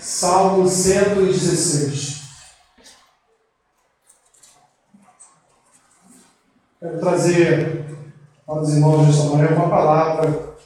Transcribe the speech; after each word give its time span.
Salmo 0.00 0.66
116. 0.66 2.20
Quero 6.80 6.98
trazer 6.98 7.84
para 8.46 8.62
os 8.62 8.70
irmãos 8.70 9.06
desta 9.06 9.24
manhã 9.24 9.54
uma 9.54 9.68
palavra, 9.68 10.56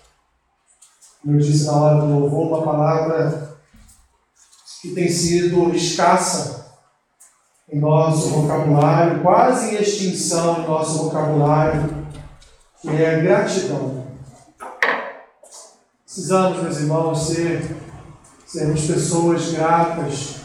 como 1.21 1.35
eu 1.35 1.41
disse 1.41 1.67
na 1.67 1.73
hora 1.73 2.01
do 2.01 2.19
louvor, 2.21 2.47
uma 2.47 2.62
palavra 2.62 3.58
que 4.81 4.94
tem 4.94 5.08
sido 5.08 5.74
escassa 5.74 6.78
em 7.69 7.80
nosso 7.80 8.28
vocabulário, 8.28 9.21
quase 9.21 9.74
em 9.74 9.82
extinção 9.82 10.62
em 10.62 10.66
nosso 10.69 11.04
vocabulário, 11.04 12.06
que 12.80 12.88
é 12.88 13.21
gratidão. 13.21 14.06
Precisamos, 16.05 16.62
meus 16.62 16.78
irmãos, 16.78 17.27
ser, 17.27 17.77
sermos 18.55 18.87
pessoas 18.87 19.51
gratas, 19.51 20.37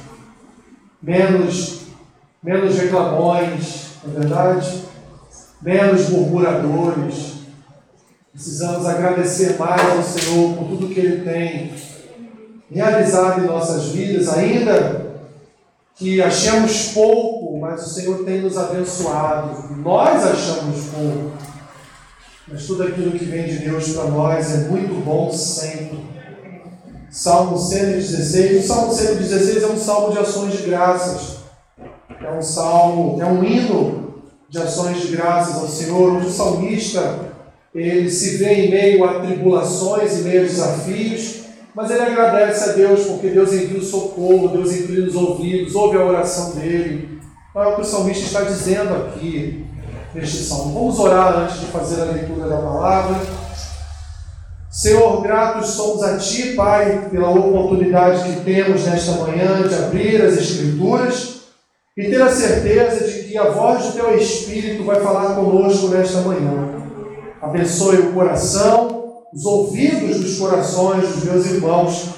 menos, 1.00 1.82
menos 2.42 2.76
reclamões, 2.76 3.90
não 4.04 4.16
é 4.16 4.20
verdade? 4.20 4.84
Menos 5.62 6.10
murmuradores. 6.10 7.34
Precisamos 8.34 8.88
agradecer 8.88 9.60
mais 9.60 9.82
ao 9.92 10.02
Senhor 10.02 10.56
por 10.56 10.70
tudo 10.70 10.90
que 10.90 11.00
Ele 11.00 11.24
tem 11.24 11.72
realizado 12.72 13.44
em 13.44 13.48
nossas 13.48 13.90
vidas, 13.90 14.28
ainda 14.30 15.08
que 15.96 16.20
achemos 16.22 16.94
pouco, 16.94 17.60
mas 17.60 17.86
o 17.86 17.90
Senhor 17.90 18.24
tem 18.24 18.42
nos 18.42 18.58
abençoado. 18.58 19.76
Nós 19.78 20.26
achamos 20.26 20.86
pouco 20.86 21.32
mas 22.52 22.66
tudo 22.66 22.82
aquilo 22.82 23.12
que 23.12 23.26
vem 23.26 23.46
de 23.46 23.60
Deus 23.60 23.90
para 23.90 24.06
nós 24.06 24.52
é 24.52 24.58
muito 24.70 25.06
bom 25.06 25.32
sempre. 25.32 26.19
Salmo 27.12 27.58
116. 27.58 28.64
O 28.64 28.68
Salmo 28.68 28.94
116 28.94 29.64
é 29.64 29.68
um 29.68 29.78
salmo 29.78 30.12
de 30.12 30.20
ações 30.20 30.54
de 30.54 30.64
graças. 30.64 31.40
É 32.22 32.32
um 32.32 32.42
salmo, 32.42 33.22
é 33.22 33.26
um 33.26 33.44
hino 33.44 34.24
de 34.50 34.60
ações 34.60 35.02
de 35.02 35.16
graças 35.16 35.56
ao 35.56 35.68
Senhor, 35.68 36.14
onde 36.14 36.28
o 36.28 36.32
salmista 36.32 37.30
ele 37.74 38.10
se 38.10 38.38
vê 38.38 38.66
em 38.66 38.72
meio 38.72 39.04
a 39.04 39.20
tribulações 39.20 40.20
e 40.20 40.22
meio 40.24 40.42
a 40.42 40.46
desafios, 40.46 41.42
mas 41.74 41.92
ele 41.92 42.02
agradece 42.02 42.70
a 42.70 42.74
Deus 42.74 43.02
porque 43.06 43.30
Deus 43.30 43.54
envia 43.54 43.78
o 43.78 43.84
socorro, 43.84 44.50
Deus 44.50 44.74
inclina 44.74 45.08
os 45.08 45.16
ouvidos, 45.16 45.76
ouve 45.76 45.98
a 45.98 46.06
oração 46.06 46.52
dele. 46.52 47.20
É 47.56 47.60
o 47.60 47.76
que 47.76 47.82
o 47.82 47.86
salmista 47.86 48.26
está 48.26 48.42
dizendo 48.42 48.96
aqui 48.96 49.66
neste 50.14 50.44
salmo. 50.44 50.74
Vamos 50.74 51.00
orar 51.00 51.40
antes 51.40 51.60
de 51.60 51.66
fazer 51.68 52.02
a 52.02 52.06
leitura 52.06 52.48
da 52.48 52.58
palavra. 52.58 53.20
Senhor, 54.80 55.22
gratos 55.22 55.72
somos 55.72 56.02
a 56.02 56.18
Ti, 56.18 56.54
Pai, 56.54 57.10
pela 57.12 57.30
oportunidade 57.32 58.24
que 58.24 58.46
temos 58.46 58.86
nesta 58.86 59.12
manhã 59.12 59.68
de 59.68 59.76
abrir 59.76 60.22
as 60.22 60.38
Escrituras 60.38 61.42
e 61.98 62.06
ter 62.06 62.22
a 62.22 62.32
certeza 62.32 63.06
de 63.06 63.24
que 63.24 63.38
a 63.38 63.50
voz 63.50 63.84
do 63.84 63.92
Teu 63.92 64.18
Espírito 64.18 64.86
vai 64.86 65.02
falar 65.02 65.36
conosco 65.36 65.90
nesta 65.90 66.22
manhã. 66.22 66.82
Abençoe 67.42 67.98
o 67.98 68.14
coração, 68.14 69.26
os 69.34 69.44
ouvidos 69.44 70.22
dos 70.22 70.40
corações 70.40 71.10
dos 71.10 71.26
meus 71.26 71.46
irmãos 71.48 72.12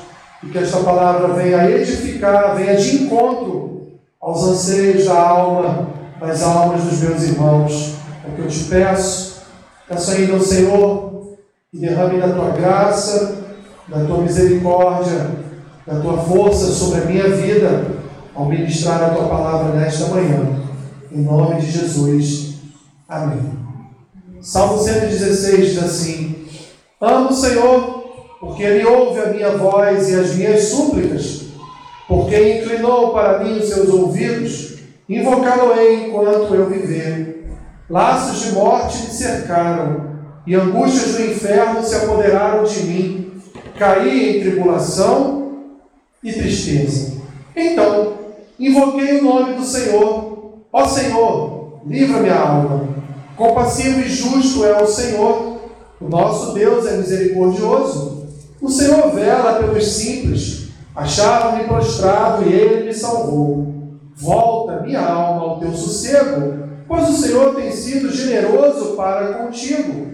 e 0.44 0.50
que 0.50 0.60
esta 0.60 0.82
palavra 0.82 1.34
venha 1.34 1.68
edificar, 1.68 2.56
venha 2.56 2.76
de 2.76 3.06
encontro 3.06 3.88
aos 4.22 4.44
anseios 4.44 5.06
da 5.06 5.20
alma 5.20 5.88
as 6.22 6.44
almas 6.44 6.84
dos 6.84 7.00
meus 7.00 7.24
irmãos. 7.24 7.96
É 8.24 8.32
o 8.32 8.36
que 8.36 8.42
eu 8.42 8.48
te 8.48 8.66
peço. 8.66 9.42
Peço 9.90 10.12
ainda 10.12 10.34
ao 10.34 10.40
Senhor 10.40 11.11
que 11.72 11.80
derrame 11.80 12.20
da 12.20 12.28
tua 12.34 12.50
graça, 12.50 13.46
da 13.88 14.04
tua 14.04 14.18
misericórdia, 14.18 15.32
da 15.88 16.02
tua 16.02 16.18
força 16.18 16.66
sobre 16.66 17.00
a 17.00 17.06
minha 17.06 17.30
vida 17.30 17.88
ao 18.36 18.46
ministrar 18.46 19.02
a 19.02 19.10
tua 19.12 19.30
palavra 19.30 19.80
nesta 19.80 20.08
manhã. 20.08 20.62
Em 21.10 21.22
nome 21.22 21.62
de 21.62 21.72
Jesus. 21.72 22.56
Amém. 23.08 23.58
Salmo 24.42 24.80
116 24.80 25.74
diz 25.74 25.82
assim: 25.82 26.46
Amo 27.00 27.30
o 27.30 27.34
Senhor, 27.34 28.04
porque 28.42 28.64
Ele 28.64 28.86
ouve 28.86 29.22
a 29.22 29.28
minha 29.28 29.58
voz 29.58 30.10
e 30.10 30.16
as 30.16 30.36
minhas 30.36 30.64
súplicas, 30.64 31.44
porque 32.06 32.60
inclinou 32.60 33.14
para 33.14 33.44
mim 33.44 33.60
os 33.60 33.70
seus 33.70 33.88
ouvidos 33.88 34.72
Invocá-lo-ei 35.12 36.08
enquanto 36.08 36.56
eu 36.56 36.70
viver. 36.70 37.46
Laços 37.90 38.46
de 38.46 38.52
morte 38.54 38.98
me 38.98 39.10
cercaram, 39.10 40.11
e 40.46 40.56
angústias 40.56 41.16
do 41.16 41.26
inferno 41.26 41.84
se 41.84 41.96
apoderaram 41.96 42.64
de 42.64 42.84
mim. 42.84 43.32
Caí 43.78 44.38
em 44.38 44.42
tribulação 44.42 45.54
e 46.24 46.32
tristeza. 46.32 47.22
Então, 47.56 48.14
invoquei 48.60 49.20
o 49.20 49.24
nome 49.24 49.56
do 49.56 49.64
Senhor. 49.64 50.60
Ó 50.72 50.86
Senhor, 50.86 51.82
livra 51.86 52.22
minha 52.22 52.40
alma. 52.40 52.88
Compassivo 53.36 54.02
e 54.02 54.10
justo 54.10 54.66
é 54.66 54.82
o 54.82 54.88
Senhor. 54.88 55.58
O 56.00 56.08
nosso 56.08 56.54
Deus 56.54 56.86
é 56.86 56.98
misericordioso. 56.98 58.28
O 58.62 58.70
Senhor 58.70 59.12
vela 59.12 59.60
pelos 59.60 59.88
simples. 59.88 60.70
Achava-me 60.96 61.64
prostrado 61.64 62.48
e 62.48 62.54
ele 62.54 62.86
me 62.86 62.94
salvou. 62.94 63.72
Volta, 64.16 64.82
minha 64.82 65.02
alma, 65.02 65.42
ao 65.42 65.60
teu 65.60 65.74
sossego, 65.74 66.68
pois 66.88 67.10
o 67.10 67.14
Senhor 67.14 67.56
tem 67.56 67.72
sido 67.72 68.14
generoso 68.14 68.96
para 68.96 69.34
contigo. 69.34 70.11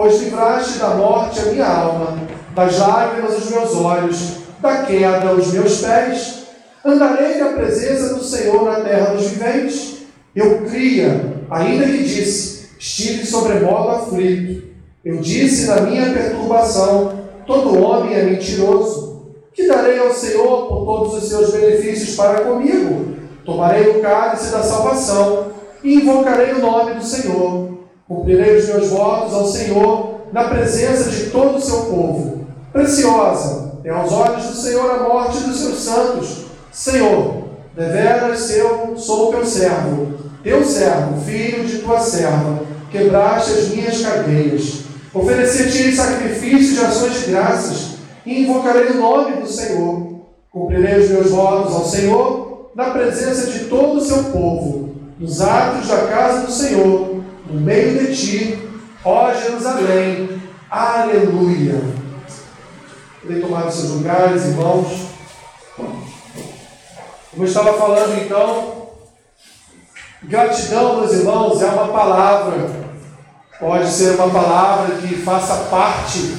Pois 0.00 0.18
livraste 0.22 0.78
da 0.78 0.94
morte 0.94 1.40
a 1.40 1.52
minha 1.52 1.66
alma, 1.66 2.16
das 2.54 2.78
lágrimas 2.78 3.36
os 3.36 3.50
meus 3.50 3.76
olhos, 3.76 4.36
da 4.58 4.84
queda 4.84 5.34
os 5.34 5.52
meus 5.52 5.82
pés. 5.82 6.44
Andarei 6.82 7.36
na 7.36 7.50
presença 7.50 8.14
do 8.14 8.24
Senhor 8.24 8.64
na 8.64 8.80
terra 8.80 9.12
dos 9.12 9.26
viventes. 9.26 9.98
Eu 10.34 10.62
cria, 10.62 11.42
ainda 11.50 11.84
que 11.84 12.02
disse, 12.02 12.70
estive 12.78 13.26
sobremodo 13.26 13.90
aflito. 13.90 14.68
Eu 15.04 15.18
disse 15.18 15.66
na 15.66 15.82
minha 15.82 16.10
perturbação: 16.10 17.20
todo 17.46 17.84
homem 17.84 18.14
é 18.14 18.22
mentiroso. 18.22 19.34
Que 19.52 19.68
darei 19.68 19.98
ao 19.98 20.14
Senhor 20.14 20.66
por 20.66 20.86
todos 20.86 21.22
os 21.22 21.28
seus 21.28 21.52
benefícios 21.52 22.16
para 22.16 22.40
comigo? 22.40 23.16
Tomarei 23.44 23.86
o 23.90 24.00
cálice 24.00 24.50
da 24.50 24.62
salvação 24.62 25.52
e 25.84 25.96
invocarei 25.96 26.54
o 26.54 26.60
nome 26.60 26.94
do 26.94 27.04
Senhor. 27.04 27.79
Cumprirei 28.10 28.58
os 28.58 28.66
meus 28.66 28.88
votos 28.88 29.32
ao 29.32 29.46
Senhor 29.46 30.22
na 30.32 30.48
presença 30.48 31.08
de 31.10 31.30
todo 31.30 31.58
o 31.58 31.60
seu 31.60 31.82
povo. 31.82 32.44
Preciosa 32.72 33.78
é 33.84 33.90
aos 33.90 34.12
olhos 34.12 34.46
do 34.46 34.56
Senhor 34.56 34.90
a 34.90 35.08
morte 35.08 35.38
dos 35.44 35.60
seus 35.60 35.78
santos. 35.78 36.46
Senhor, 36.72 37.44
deveras 37.72 38.50
eu 38.50 38.94
sou 38.96 39.30
teu 39.30 39.46
servo, 39.46 40.14
teu 40.42 40.64
servo, 40.64 41.20
filho 41.24 41.64
de 41.64 41.78
tua 41.78 42.00
serva, 42.00 42.64
quebraste 42.90 43.52
as 43.52 43.68
minhas 43.68 44.02
cadeias. 44.02 44.80
Oferecer-te 45.14 45.94
sacrifício 45.94 46.74
de 46.74 46.80
ações 46.80 47.12
de 47.12 47.30
graças 47.30 47.90
e 48.26 48.42
invocarei 48.42 48.88
o 48.88 49.00
nome 49.00 49.36
do 49.36 49.46
Senhor. 49.46 50.16
Cumprirei 50.50 50.98
os 50.98 51.10
meus 51.10 51.30
votos 51.30 51.72
ao 51.76 51.84
Senhor 51.84 52.72
na 52.74 52.90
presença 52.90 53.52
de 53.52 53.66
todo 53.66 53.98
o 53.98 54.04
seu 54.04 54.24
povo, 54.24 54.96
nos 55.16 55.40
atos 55.40 55.86
da 55.86 56.08
casa 56.08 56.46
do 56.46 56.50
Senhor, 56.50 57.19
no 57.50 57.60
meio 57.60 57.98
de 57.98 58.16
ti, 58.16 58.68
ó 59.04 59.32
Jerusalém. 59.34 60.40
Aleluia. 60.70 61.82
Podem 63.20 63.40
tomar 63.40 63.70
seus 63.70 63.90
lugares, 63.90 64.44
irmãos. 64.44 65.10
Como 65.76 67.44
eu 67.44 67.48
estava 67.48 67.74
falando 67.74 68.22
então, 68.22 68.90
gratidão, 70.22 71.00
meus 71.00 71.12
irmãos, 71.12 71.60
é 71.60 71.66
uma 71.66 71.88
palavra. 71.88 72.70
Pode 73.58 73.90
ser 73.90 74.14
uma 74.14 74.30
palavra 74.30 74.96
que 74.96 75.16
faça 75.16 75.54
parte 75.70 76.36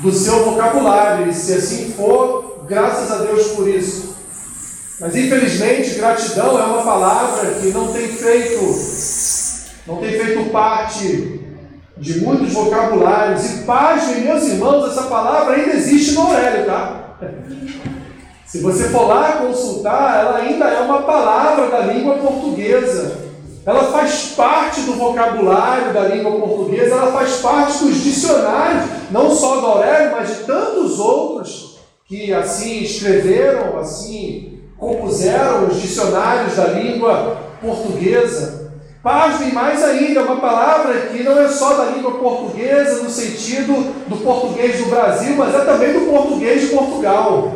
do 0.00 0.12
seu 0.12 0.44
vocabulário, 0.44 1.28
e 1.28 1.34
se 1.34 1.54
assim 1.54 1.92
for, 1.94 2.64
graças 2.68 3.10
a 3.10 3.16
Deus 3.24 3.48
por 3.48 3.66
isso. 3.66 4.16
Mas 5.00 5.16
infelizmente, 5.16 5.94
gratidão 5.94 6.58
é 6.58 6.64
uma 6.64 6.82
palavra 6.82 7.54
que 7.54 7.68
não 7.68 7.92
tem 7.92 8.08
feito, 8.08 8.72
não 9.88 9.96
tem 9.96 10.12
feito 10.12 10.50
parte 10.50 11.40
de 11.96 12.20
muitos 12.20 12.52
vocabulários. 12.52 13.44
E 13.44 13.62
pasmem, 13.62 14.20
meus 14.20 14.44
irmãos, 14.44 14.90
essa 14.90 15.04
palavra 15.04 15.54
ainda 15.56 15.72
existe 15.72 16.12
no 16.12 16.20
Aurélio, 16.20 16.66
tá? 16.66 17.16
Se 18.44 18.60
você 18.60 18.88
for 18.90 19.08
lá 19.08 19.32
consultar, 19.32 20.20
ela 20.20 20.38
ainda 20.38 20.66
é 20.66 20.80
uma 20.80 21.02
palavra 21.02 21.68
da 21.68 21.80
língua 21.80 22.14
portuguesa. 22.14 23.28
Ela 23.64 23.84
faz 23.84 24.32
parte 24.34 24.82
do 24.82 24.94
vocabulário 24.94 25.92
da 25.92 26.02
língua 26.02 26.32
portuguesa, 26.32 26.94
ela 26.94 27.12
faz 27.12 27.36
parte 27.42 27.84
dos 27.84 28.02
dicionários, 28.02 28.84
não 29.10 29.30
só 29.30 29.60
do 29.60 29.66
Aurélio, 29.66 30.12
mas 30.12 30.28
de 30.28 30.44
tantos 30.44 30.98
outros 30.98 31.78
que 32.06 32.32
assim 32.32 32.82
escreveram, 32.82 33.78
assim 33.78 34.60
compuseram 34.78 35.66
os 35.66 35.82
dicionários 35.82 36.56
da 36.56 36.68
língua 36.68 37.36
portuguesa. 37.60 38.67
Pasmem 39.02 39.52
mais 39.52 39.84
ainda, 39.84 40.22
uma 40.22 40.40
palavra 40.40 40.92
que 41.02 41.22
não 41.22 41.38
é 41.40 41.48
só 41.48 41.74
da 41.74 41.84
língua 41.92 42.18
portuguesa 42.18 43.02
no 43.02 43.08
sentido 43.08 43.94
do 44.08 44.16
português 44.16 44.78
do 44.78 44.90
Brasil, 44.90 45.36
mas 45.36 45.54
é 45.54 45.60
também 45.60 45.92
do 45.92 46.10
português 46.10 46.62
de 46.62 46.66
Portugal. 46.68 47.52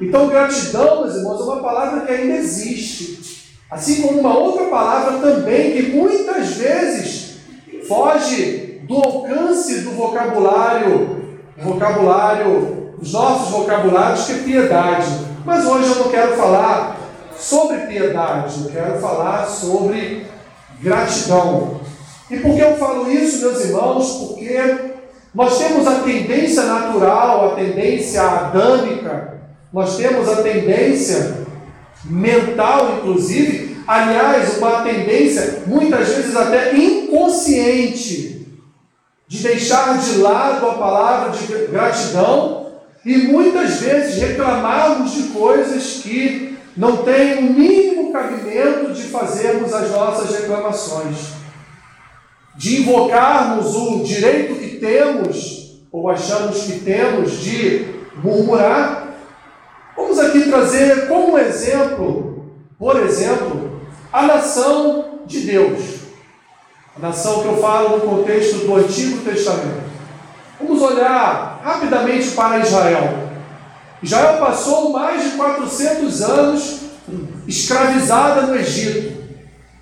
Então, 0.00 0.26
gratidão, 0.26 1.02
meus 1.02 1.14
irmãos, 1.14 1.40
é 1.40 1.44
uma 1.44 1.62
palavra 1.62 2.00
que 2.00 2.12
ainda 2.12 2.34
existe. 2.34 3.56
Assim 3.70 4.02
como 4.02 4.20
uma 4.20 4.36
outra 4.36 4.66
palavra 4.66 5.18
também, 5.18 5.72
que 5.72 5.82
muitas 5.92 6.48
vezes 6.56 7.36
foge 7.86 8.80
do 8.88 8.96
alcance 8.96 9.82
do 9.82 9.92
vocabulário, 9.92 11.24
vocabulário, 11.56 12.92
dos 12.98 13.12
nossos 13.12 13.50
vocabulários, 13.50 14.26
que 14.26 14.32
é 14.32 14.38
piedade. 14.38 15.06
Mas 15.44 15.64
hoje 15.64 15.90
eu 15.90 15.96
não 15.96 16.10
quero 16.10 16.36
falar 16.36 16.96
sobre 17.38 17.78
piedade, 17.86 18.64
eu 18.64 18.70
quero 18.70 18.98
falar 18.98 19.46
sobre 19.46 20.26
gratidão. 20.80 21.80
E 22.30 22.38
por 22.38 22.54
que 22.54 22.60
eu 22.60 22.76
falo 22.76 23.10
isso, 23.10 23.40
meus 23.40 23.64
irmãos? 23.64 24.10
Porque 24.12 24.58
nós 25.34 25.58
temos 25.58 25.86
a 25.86 26.00
tendência 26.00 26.64
natural, 26.64 27.52
a 27.52 27.54
tendência 27.54 28.22
adâmica, 28.22 29.34
nós 29.72 29.96
temos 29.96 30.28
a 30.28 30.42
tendência 30.42 31.46
mental, 32.04 32.96
inclusive, 32.98 33.76
aliás, 33.86 34.58
uma 34.58 34.82
tendência 34.82 35.64
muitas 35.66 36.08
vezes 36.08 36.36
até 36.36 36.76
inconsciente 36.76 38.48
de 39.28 39.42
deixar 39.42 39.98
de 39.98 40.18
lado 40.18 40.66
a 40.66 40.74
palavra 40.74 41.30
de 41.30 41.66
gratidão 41.66 42.66
e 43.04 43.18
muitas 43.18 43.80
vezes 43.80 44.20
reclamarmos 44.20 45.12
de 45.12 45.22
coisas 45.24 46.00
que 46.02 46.45
não 46.76 46.98
têm 46.98 47.38
o 47.38 47.52
mínimo 47.52 48.12
cabimento 48.12 48.92
de 48.92 49.02
fazermos 49.04 49.72
as 49.72 49.90
nossas 49.90 50.40
reclamações 50.40 51.36
de 52.56 52.80
invocarmos 52.80 53.74
o 53.74 54.02
direito 54.02 54.54
que 54.54 54.78
temos, 54.78 55.78
ou 55.92 56.08
achamos 56.08 56.62
que 56.62 56.80
temos, 56.80 57.40
de 57.40 57.94
murmurar. 58.22 59.08
Vamos 59.94 60.18
aqui 60.18 60.48
trazer 60.48 61.06
como 61.06 61.38
exemplo, 61.38 62.46
por 62.78 62.98
exemplo, 63.00 63.80
a 64.12 64.22
nação 64.22 65.20
de 65.26 65.40
Deus. 65.40 65.96
A 66.96 67.00
nação 67.00 67.42
que 67.42 67.48
eu 67.48 67.58
falo 67.58 67.98
no 67.98 68.00
contexto 68.00 68.66
do 68.66 68.74
Antigo 68.74 69.22
Testamento. 69.22 69.84
Vamos 70.58 70.80
olhar 70.80 71.60
rapidamente 71.62 72.30
para 72.30 72.60
Israel. 72.60 73.25
Israel 74.02 74.38
passou 74.38 74.92
mais 74.92 75.22
de 75.22 75.30
400 75.36 76.22
anos 76.22 76.80
escravizada 77.46 78.42
no 78.42 78.56
Egito. 78.56 79.16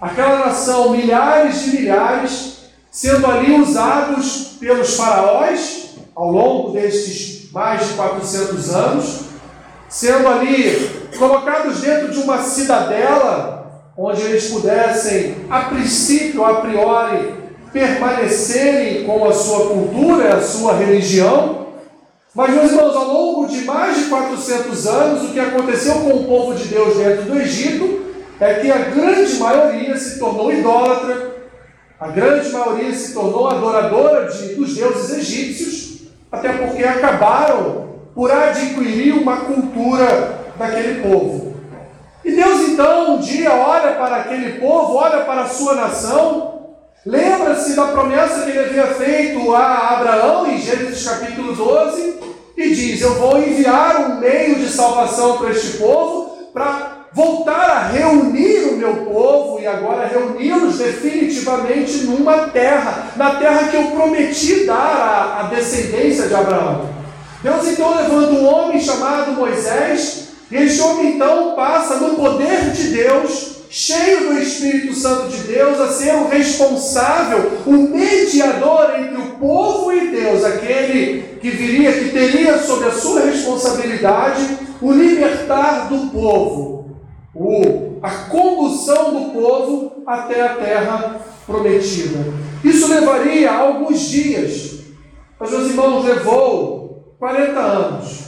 Aquela 0.00 0.46
nação, 0.46 0.90
milhares 0.90 1.62
de 1.62 1.76
milhares, 1.78 2.58
sendo 2.90 3.26
ali 3.26 3.58
usados 3.60 4.56
pelos 4.60 4.96
faraós 4.96 5.94
ao 6.14 6.30
longo 6.30 6.70
destes 6.72 7.50
mais 7.52 7.88
de 7.88 7.94
400 7.94 8.74
anos, 8.74 9.20
sendo 9.88 10.28
ali 10.28 11.08
colocados 11.18 11.80
dentro 11.80 12.10
de 12.10 12.18
uma 12.18 12.38
cidadela, 12.38 13.90
onde 13.96 14.22
eles 14.22 14.48
pudessem, 14.48 15.36
a 15.48 15.60
princípio, 15.62 16.44
a 16.44 16.60
priori, 16.60 17.34
permanecerem 17.72 19.04
com 19.04 19.28
a 19.28 19.32
sua 19.32 19.66
cultura, 19.68 20.36
a 20.36 20.42
sua 20.42 20.74
religião. 20.76 21.63
Mas, 22.34 22.50
meus 22.50 22.72
irmãos, 22.72 22.96
ao 22.96 23.12
longo 23.12 23.46
de 23.46 23.64
mais 23.64 23.96
de 23.96 24.04
400 24.06 24.86
anos, 24.88 25.22
o 25.22 25.32
que 25.32 25.38
aconteceu 25.38 25.94
com 26.00 26.10
o 26.10 26.24
povo 26.24 26.54
de 26.54 26.64
Deus 26.64 26.96
dentro 26.96 27.26
do 27.26 27.40
Egito 27.40 28.06
é 28.40 28.54
que 28.54 28.72
a 28.72 28.78
grande 28.78 29.36
maioria 29.36 29.96
se 29.96 30.18
tornou 30.18 30.52
idólatra, 30.52 31.32
a 32.00 32.08
grande 32.08 32.50
maioria 32.50 32.92
se 32.92 33.14
tornou 33.14 33.48
adoradora 33.48 34.28
de, 34.28 34.56
dos 34.56 34.74
deuses 34.74 35.16
egípcios, 35.16 36.08
até 36.32 36.52
porque 36.54 36.82
acabaram 36.82 37.84
por 38.12 38.32
adquirir 38.32 39.14
uma 39.14 39.36
cultura 39.36 40.40
daquele 40.58 41.08
povo. 41.08 41.54
E 42.24 42.32
Deus 42.32 42.68
então 42.70 43.14
um 43.14 43.18
dia 43.18 43.52
olha 43.52 43.92
para 43.92 44.16
aquele 44.16 44.58
povo, 44.58 44.94
olha 44.94 45.20
para 45.20 45.42
a 45.42 45.48
sua 45.48 45.76
nação, 45.76 46.63
lembra-se 47.04 47.74
da 47.74 47.86
promessa 47.88 48.42
que 48.42 48.50
ele 48.50 48.60
havia 48.60 48.86
feito 48.94 49.54
a 49.54 49.90
Abraão 49.90 50.50
em 50.50 50.58
Gênesis 50.58 51.06
capítulo 51.06 51.54
12 51.54 52.14
e 52.56 52.74
diz: 52.74 53.00
Eu 53.00 53.14
vou 53.14 53.38
enviar 53.38 53.96
um 54.00 54.20
meio 54.20 54.56
de 54.56 54.68
salvação 54.68 55.38
para 55.38 55.50
este 55.50 55.78
povo 55.78 56.50
para 56.52 57.04
voltar 57.12 57.70
a 57.70 57.88
reunir 57.88 58.72
o 58.72 58.76
meu 58.76 58.96
povo 59.06 59.60
e 59.60 59.66
agora 59.66 60.06
reuni-los 60.06 60.78
definitivamente 60.78 62.04
numa 62.04 62.48
terra, 62.48 63.12
na 63.16 63.36
terra 63.36 63.68
que 63.68 63.76
eu 63.76 63.84
prometi 63.92 64.64
dar 64.64 64.74
à, 64.74 65.40
à 65.40 65.42
descendência 65.44 66.26
de 66.26 66.34
Abraão. 66.34 66.88
Deus 67.42 67.68
então 67.68 67.94
levanta 67.94 68.32
um 68.32 68.46
homem 68.46 68.80
chamado 68.80 69.32
Moisés, 69.32 70.28
e 70.50 70.56
este 70.56 70.80
homem 70.80 71.16
então 71.16 71.54
passa 71.54 71.96
no 71.96 72.14
poder 72.14 72.70
de 72.70 72.88
Deus, 72.88 73.53
cheio 73.76 74.28
do 74.28 74.38
Espírito 74.38 74.94
Santo 74.94 75.28
de 75.30 75.48
Deus, 75.48 75.80
a 75.80 75.88
ser 75.88 76.14
o 76.14 76.28
responsável, 76.28 77.50
o 77.66 77.72
mediador 77.72 78.94
entre 79.00 79.16
o 79.16 79.30
povo 79.32 79.92
e 79.92 80.12
Deus, 80.12 80.44
aquele 80.44 81.38
que 81.40 81.50
viria, 81.50 81.92
que 81.92 82.10
teria 82.10 82.56
sob 82.58 82.84
a 82.84 82.92
sua 82.92 83.22
responsabilidade 83.22 84.58
o 84.80 84.92
libertar 84.92 85.88
do 85.88 86.10
povo 86.12 86.74
o, 87.34 87.98
a 88.00 88.10
condução 88.10 89.12
do 89.12 89.32
povo 89.32 90.04
até 90.06 90.40
a 90.40 90.54
terra 90.54 91.20
prometida. 91.44 92.32
Isso 92.62 92.86
levaria 92.86 93.50
alguns 93.50 94.00
dias, 94.02 94.84
mas 95.38 95.50
meus 95.50 95.70
irmãos, 95.70 96.04
levou 96.04 97.16
40 97.18 97.58
anos. 97.58 98.24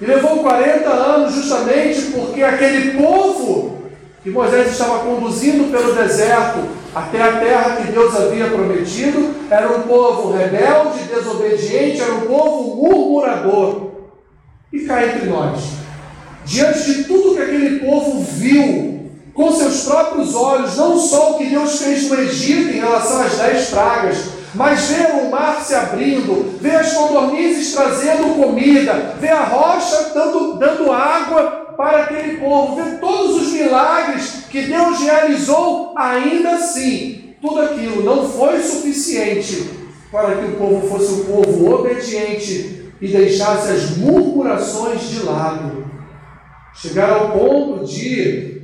E 0.00 0.04
levou 0.04 0.38
40 0.38 0.88
anos 0.88 1.34
justamente 1.34 2.02
porque 2.10 2.42
aquele 2.42 3.00
povo 3.00 3.73
que 4.24 4.30
Moisés 4.30 4.72
estava 4.72 5.00
conduzindo 5.00 5.70
pelo 5.70 5.94
deserto 5.94 6.60
até 6.94 7.22
a 7.22 7.40
terra 7.40 7.76
que 7.76 7.92
Deus 7.92 8.16
havia 8.16 8.48
prometido 8.48 9.34
era 9.50 9.76
um 9.76 9.82
povo 9.82 10.32
rebelde, 10.32 11.04
desobediente, 11.14 12.00
era 12.00 12.14
um 12.14 12.22
povo 12.22 12.74
murmurador. 12.74 13.90
E 14.72 14.80
cá 14.80 15.04
entre 15.04 15.26
nós, 15.26 15.60
diante 16.46 16.90
de 16.90 17.04
tudo 17.04 17.34
que 17.34 17.42
aquele 17.42 17.80
povo 17.80 18.24
viu 18.24 19.10
com 19.34 19.52
seus 19.52 19.84
próprios 19.84 20.34
olhos, 20.34 20.74
não 20.78 20.98
só 20.98 21.32
o 21.32 21.38
que 21.38 21.44
Deus 21.44 21.82
fez 21.82 22.08
no 22.08 22.18
Egito 22.18 22.70
em 22.70 22.80
relação 22.80 23.20
às 23.20 23.36
dez 23.36 23.68
pragas, 23.68 24.16
mas 24.54 24.86
ver 24.86 25.06
o 25.22 25.30
mar 25.30 25.60
se 25.60 25.74
abrindo, 25.74 26.58
ver 26.60 26.76
as 26.76 26.94
codornizes 26.94 27.74
trazendo 27.74 28.42
comida, 28.42 29.16
ver 29.20 29.32
a 29.32 29.44
rocha 29.44 30.12
dando, 30.14 30.54
dando 30.54 30.90
água 30.90 31.63
para 31.76 32.04
aquele 32.04 32.38
povo, 32.38 32.76
ver 32.76 33.00
todos 33.00 33.42
os 33.42 33.52
milagres 33.52 34.44
que 34.50 34.62
Deus 34.62 35.00
realizou, 35.00 35.92
ainda 35.96 36.52
assim, 36.52 37.34
tudo 37.40 37.60
aquilo 37.60 38.02
não 38.02 38.28
foi 38.28 38.60
suficiente 38.62 39.70
para 40.10 40.36
que 40.36 40.44
o 40.46 40.56
povo 40.56 40.88
fosse 40.88 41.12
um 41.12 41.24
povo 41.24 41.74
obediente 41.74 42.92
e 43.00 43.08
deixasse 43.08 43.72
as 43.72 43.96
murmurações 43.96 45.02
de 45.08 45.22
lado. 45.24 45.84
Chegaram 46.74 47.20
ao 47.20 47.30
ponto 47.32 47.84
de 47.84 48.54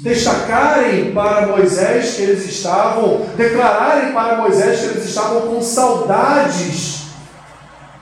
destacarem 0.00 1.12
para 1.12 1.46
Moisés 1.46 2.14
que 2.14 2.22
eles 2.22 2.44
estavam, 2.46 3.20
declararem 3.36 4.12
para 4.12 4.36
Moisés 4.36 4.80
que 4.80 4.86
eles 4.86 5.04
estavam 5.04 5.42
com 5.42 5.60
saudades 5.60 6.91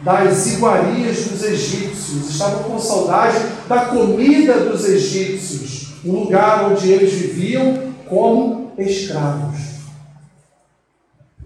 das 0.02 0.46
iguarias 0.46 1.26
dos 1.26 1.42
egípcios, 1.42 2.30
estavam 2.30 2.62
com 2.64 2.78
saudade 2.78 3.38
da 3.68 3.86
comida 3.86 4.60
dos 4.60 4.88
egípcios, 4.88 5.94
um 6.04 6.12
lugar 6.12 6.70
onde 6.70 6.90
eles 6.90 7.12
viviam 7.12 7.92
como 8.08 8.72
escravos. 8.78 9.58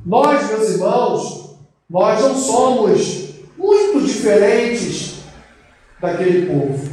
Nós, 0.07 0.49
meus 0.49 0.71
irmãos, 0.71 1.57
nós 1.91 2.21
não 2.21 2.35
somos 2.35 3.25
muito 3.59 4.07
diferentes 4.07 5.15
daquele 6.01 6.47
povo. 6.47 6.89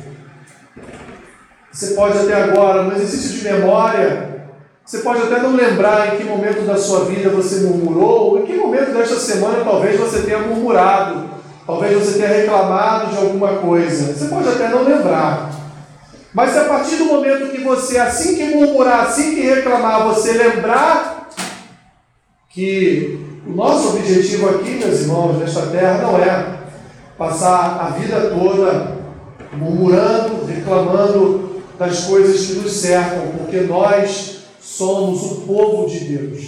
Você 1.72 1.94
pode 1.94 2.18
até 2.18 2.34
agora, 2.34 2.84
no 2.84 2.94
exercício 2.94 3.38
de 3.38 3.44
memória, 3.44 4.48
você 4.84 5.00
pode 5.00 5.22
até 5.22 5.42
não 5.42 5.56
lembrar 5.56 6.14
em 6.14 6.18
que 6.18 6.24
momento 6.24 6.66
da 6.66 6.78
sua 6.78 7.06
vida 7.06 7.30
você 7.30 7.62
murmurou, 7.62 8.32
ou 8.32 8.40
em 8.40 8.46
que 8.46 8.58
momento 8.58 8.94
desta 8.94 9.16
semana 9.16 9.64
talvez 9.64 10.00
você 10.00 10.24
tenha 10.24 10.40
murmurado, 10.40 11.30
talvez 11.72 12.04
você 12.04 12.20
tenha 12.20 12.28
reclamado 12.28 13.12
de 13.12 13.18
alguma 13.18 13.56
coisa. 13.60 14.14
Você 14.14 14.26
pode 14.26 14.50
até 14.50 14.68
não 14.68 14.84
lembrar. 14.84 15.50
Mas 16.34 16.52
se 16.52 16.60
a 16.60 16.66
partir 16.66 16.98
do 16.98 17.06
momento 17.06 17.50
que 17.50 17.62
você, 17.62 17.98
assim 17.98 18.36
que 18.36 18.44
murmurar, 18.54 19.06
assim 19.06 19.36
que 19.36 19.42
reclamar, 19.42 20.06
você 20.06 20.34
lembrar 20.34 21.30
que 22.50 23.18
o 23.48 23.52
nosso 23.52 23.96
objetivo 23.96 24.50
aqui, 24.50 24.72
meus 24.72 25.00
irmãos, 25.00 25.40
nesta 25.40 25.68
terra, 25.68 26.00
não 26.00 26.18
é 26.18 26.60
passar 27.18 27.80
a 27.80 27.98
vida 27.98 28.20
toda 28.32 28.98
murmurando, 29.54 30.46
reclamando, 30.46 31.52
das 31.80 32.04
coisas 32.04 32.46
que 32.46 32.54
nos 32.56 32.74
cercam, 32.74 33.32
porque 33.38 33.62
nós 33.62 34.42
somos 34.62 35.24
o 35.24 35.36
povo 35.48 35.90
de 35.90 36.00
Deus. 36.00 36.42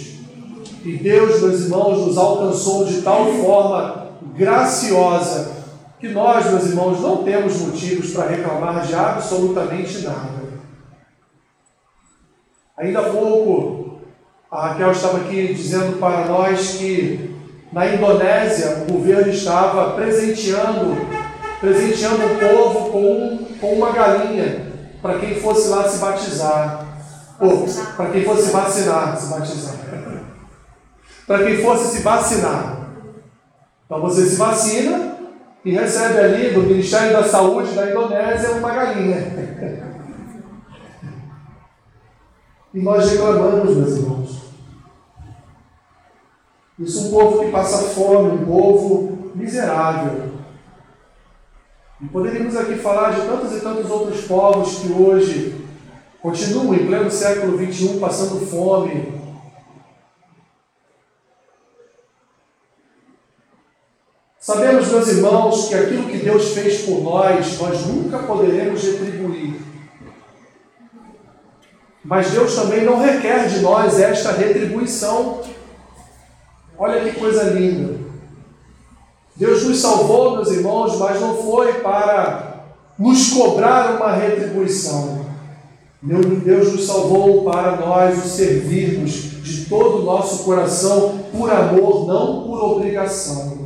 E 0.84 0.98
Deus, 0.98 1.40
meus 1.40 1.60
irmãos, 1.62 2.06
nos 2.06 2.18
alcançou 2.18 2.84
de 2.84 3.00
tal 3.00 3.26
forma 3.32 4.03
graciosa 4.34 5.64
que 6.00 6.08
nós, 6.08 6.46
meus 6.50 6.66
irmãos, 6.66 7.00
não 7.00 7.22
temos 7.24 7.60
motivos 7.60 8.12
para 8.12 8.28
reclamar 8.28 8.86
de 8.86 8.94
absolutamente 8.94 9.98
nada. 10.00 10.44
Ainda 12.76 13.00
há 13.00 13.10
pouco, 13.10 14.00
a 14.50 14.68
Raquel 14.68 14.92
estava 14.92 15.18
aqui 15.18 15.54
dizendo 15.54 15.98
para 15.98 16.26
nós 16.26 16.72
que 16.72 17.34
na 17.72 17.86
Indonésia 17.86 18.84
o 18.88 18.92
governo 18.92 19.32
estava 19.32 19.92
presenteando, 19.92 20.96
presenteando 21.60 22.24
o 22.24 22.38
povo 22.38 22.90
com, 22.90 23.44
com 23.60 23.72
uma 23.74 23.92
galinha 23.92 24.72
para 25.00 25.18
quem 25.18 25.40
fosse 25.40 25.68
lá 25.68 25.88
se 25.88 25.98
batizar. 25.98 26.86
Para 27.96 28.10
quem 28.10 28.24
fosse 28.24 28.50
vacinar, 28.50 29.16
se 29.16 29.26
batizar. 29.28 29.74
para 31.26 31.44
quem 31.44 31.62
fosse 31.62 31.96
se 31.96 32.02
vacinar. 32.02 32.83
Então 33.86 34.00
você 34.00 34.26
se 34.26 34.36
vacina 34.36 35.18
e 35.64 35.72
recebe 35.72 36.18
ali 36.18 36.50
do 36.54 36.62
Ministério 36.62 37.12
da 37.12 37.24
Saúde 37.24 37.74
da 37.74 37.90
Indonésia 37.90 38.52
uma 38.52 38.70
galinha. 38.70 39.84
E 42.72 42.80
nós 42.80 43.10
reclamamos, 43.10 43.76
meus 43.76 43.96
irmãos. 43.96 44.44
Isso 46.78 46.98
é 46.98 47.02
um 47.02 47.10
povo 47.10 47.44
que 47.44 47.52
passa 47.52 47.90
fome, 47.90 48.32
um 48.32 48.44
povo 48.44 49.30
miserável. 49.34 50.32
E 52.00 52.06
poderíamos 52.06 52.56
aqui 52.56 52.74
falar 52.76 53.12
de 53.12 53.20
tantos 53.22 53.56
e 53.56 53.60
tantos 53.60 53.88
outros 53.90 54.22
povos 54.22 54.78
que 54.80 54.92
hoje 54.92 55.64
continuam 56.20 56.74
em 56.74 56.86
pleno 56.86 57.10
século 57.10 57.56
XXI 57.56 58.00
passando 58.00 58.44
fome. 58.46 59.23
Sabemos, 64.44 64.88
meus 64.88 65.08
irmãos, 65.08 65.68
que 65.68 65.74
aquilo 65.74 66.06
que 66.06 66.18
Deus 66.18 66.50
fez 66.50 66.82
por 66.82 67.02
nós, 67.02 67.58
nós 67.58 67.86
nunca 67.86 68.18
poderemos 68.18 68.82
retribuir. 68.82 69.58
Mas 72.04 72.30
Deus 72.30 72.54
também 72.54 72.84
não 72.84 73.00
requer 73.00 73.48
de 73.48 73.60
nós 73.60 73.98
esta 73.98 74.32
retribuição. 74.32 75.40
Olha 76.76 77.00
que 77.00 77.18
coisa 77.18 77.44
linda. 77.44 77.98
Deus 79.34 79.64
nos 79.64 79.80
salvou, 79.80 80.32
meus 80.32 80.50
irmãos, 80.50 80.98
mas 80.98 81.18
não 81.22 81.38
foi 81.38 81.80
para 81.80 82.66
nos 82.98 83.32
cobrar 83.32 83.96
uma 83.96 84.12
retribuição. 84.12 85.24
Deus 86.02 86.70
nos 86.70 86.86
salvou 86.86 87.50
para 87.50 87.76
nós 87.76 88.22
o 88.22 88.28
servirmos 88.28 89.42
de 89.42 89.64
todo 89.64 90.02
o 90.02 90.04
nosso 90.04 90.44
coração 90.44 91.18
por 91.32 91.50
amor, 91.50 92.06
não 92.06 92.42
por 92.42 92.62
obrigação. 92.62 93.63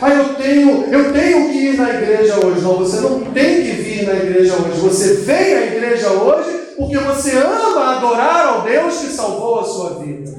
Ah, 0.00 0.10
eu 0.10 0.34
tenho, 0.34 0.92
eu 0.92 1.12
tenho 1.12 1.48
que 1.48 1.58
ir 1.58 1.78
na 1.78 1.88
igreja 1.90 2.44
hoje. 2.44 2.60
Não, 2.60 2.76
você 2.76 3.00
não 3.00 3.20
tem 3.32 3.62
que 3.62 3.70
vir 3.70 4.06
na 4.06 4.14
igreja 4.14 4.54
hoje. 4.54 4.80
Você 4.80 5.14
vem 5.14 5.54
à 5.54 5.66
igreja 5.66 6.10
hoje 6.10 6.56
porque 6.76 6.98
você 6.98 7.38
ama 7.38 7.96
adorar 7.96 8.46
ao 8.48 8.62
Deus 8.62 8.98
que 8.98 9.06
salvou 9.06 9.60
a 9.60 9.64
sua 9.64 9.98
vida, 9.98 10.30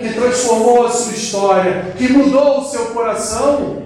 que 0.00 0.12
transformou 0.12 0.86
a 0.86 0.90
sua 0.90 1.12
história, 1.12 1.94
que 1.96 2.12
mudou 2.12 2.60
o 2.60 2.64
seu 2.64 2.86
coração. 2.86 3.80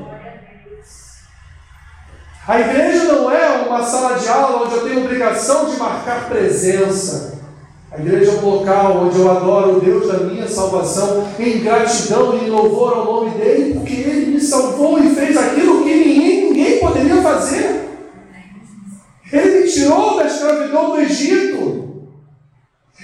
A 2.48 2.60
igreja 2.60 3.04
não 3.04 3.30
é 3.30 3.66
uma 3.66 3.82
sala 3.82 4.18
de 4.18 4.28
aula 4.28 4.64
onde 4.64 4.74
eu 4.74 4.84
tenho 4.84 5.04
obrigação 5.04 5.70
de 5.70 5.76
marcar 5.76 6.28
presença. 6.28 7.33
A 7.96 8.00
igreja 8.00 8.32
é 8.32 8.34
um 8.40 8.50
local 8.50 9.04
onde 9.04 9.20
eu 9.20 9.30
adoro 9.30 9.76
o 9.76 9.80
Deus 9.80 10.08
da 10.08 10.18
minha 10.18 10.48
salvação 10.48 11.28
em 11.38 11.60
gratidão 11.60 12.36
e 12.36 12.50
louvor 12.50 12.92
ao 12.92 13.04
nome 13.04 13.30
dele, 13.38 13.74
porque 13.74 13.94
ele 13.94 14.32
me 14.32 14.40
salvou 14.40 14.98
e 14.98 15.14
fez 15.14 15.36
aquilo 15.36 15.84
que 15.84 15.94
ninguém, 15.94 16.50
ninguém 16.50 16.80
poderia 16.80 17.22
fazer. 17.22 17.88
Ele 19.32 19.60
me 19.60 19.70
tirou 19.70 20.16
da 20.16 20.26
escravidão 20.26 20.90
do 20.90 21.00
Egito. 21.02 21.83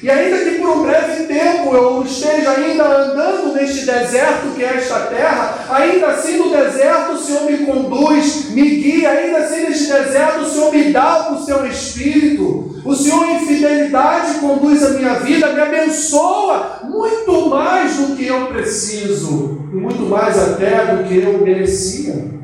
E 0.03 0.11
ainda 0.11 0.39
que 0.39 0.59
por 0.59 0.71
um 0.71 0.83
breve 0.83 1.25
tempo 1.25 1.75
eu 1.75 2.03
esteja 2.03 2.53
ainda 2.53 2.85
andando 2.85 3.55
neste 3.55 3.85
deserto 3.85 4.55
que 4.57 4.65
é 4.65 4.77
esta 4.77 5.01
terra, 5.01 5.67
ainda 5.69 6.07
assim 6.07 6.39
no 6.39 6.49
deserto 6.49 7.13
o 7.13 7.19
Senhor 7.19 7.45
me 7.51 7.59
conduz, 7.59 8.51
me 8.51 8.63
guia, 8.63 9.11
ainda 9.11 9.39
assim 9.39 9.65
neste 9.65 9.93
deserto 9.93 10.41
o 10.41 10.49
Senhor 10.49 10.73
me 10.73 10.85
dá 10.93 11.33
o 11.33 11.45
seu 11.45 11.67
Espírito. 11.67 12.81
O 12.83 12.95
Senhor 12.95 13.29
em 13.29 13.47
fidelidade 13.47 14.39
conduz 14.39 14.83
a 14.83 14.91
minha 14.91 15.15
vida, 15.15 15.53
me 15.53 15.61
abençoa 15.61 16.81
muito 16.85 17.49
mais 17.51 17.97
do 17.97 18.17
que 18.17 18.27
eu 18.27 18.47
preciso, 18.47 19.69
e 19.71 19.77
muito 19.77 20.09
mais 20.09 20.39
até 20.39 20.87
do 20.87 21.05
que 21.05 21.19
eu 21.19 21.45
merecia. 21.45 22.40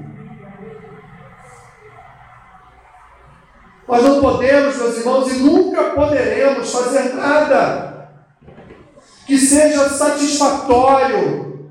Nós 3.89 4.03
não 4.03 4.21
podemos, 4.21 4.77
meus 4.77 4.97
irmãos, 4.99 5.33
e 5.33 5.35
nunca 5.39 5.85
poderemos 5.91 6.73
fazer 6.73 7.15
nada 7.15 8.11
que 9.27 9.39
seja 9.39 9.89
satisfatório, 9.89 11.69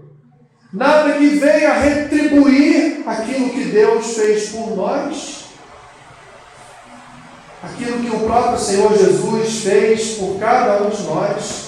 nada 0.72 1.13
que 1.13 1.27
venha 1.27 1.74
retribuir 1.74 3.03
aquilo 3.05 3.50
que 3.50 3.65
Deus 3.65 4.13
fez 4.13 4.50
por 4.50 4.75
nós, 4.75 5.45
aquilo 7.63 8.00
que 8.00 8.15
o 8.15 8.19
próprio 8.22 8.60
Senhor 8.60 8.98
Jesus 8.98 9.63
fez 9.63 10.15
por 10.15 10.39
cada 10.39 10.84
um 10.84 10.89
de 10.89 11.03
nós. 11.03 11.65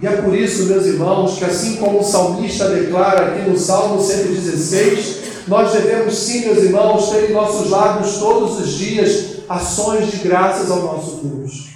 E 0.00 0.06
é 0.06 0.16
por 0.16 0.34
isso, 0.34 0.66
meus 0.66 0.86
irmãos, 0.86 1.38
que 1.38 1.44
assim 1.44 1.76
como 1.76 2.00
o 2.00 2.04
salmista 2.04 2.68
declara 2.70 3.26
aqui 3.26 3.48
no 3.48 3.56
Salmo 3.56 4.00
116, 4.00 5.21
nós 5.46 5.72
devemos 5.72 6.14
sim, 6.14 6.46
meus 6.46 6.58
irmãos, 6.58 7.10
ter 7.10 7.30
em 7.30 7.32
nossos 7.32 7.70
lábios 7.70 8.18
todos 8.18 8.60
os 8.60 8.70
dias 8.72 9.32
ações 9.48 10.10
de 10.10 10.18
graças 10.18 10.70
ao 10.70 10.82
nosso 10.82 11.20
Deus. 11.24 11.72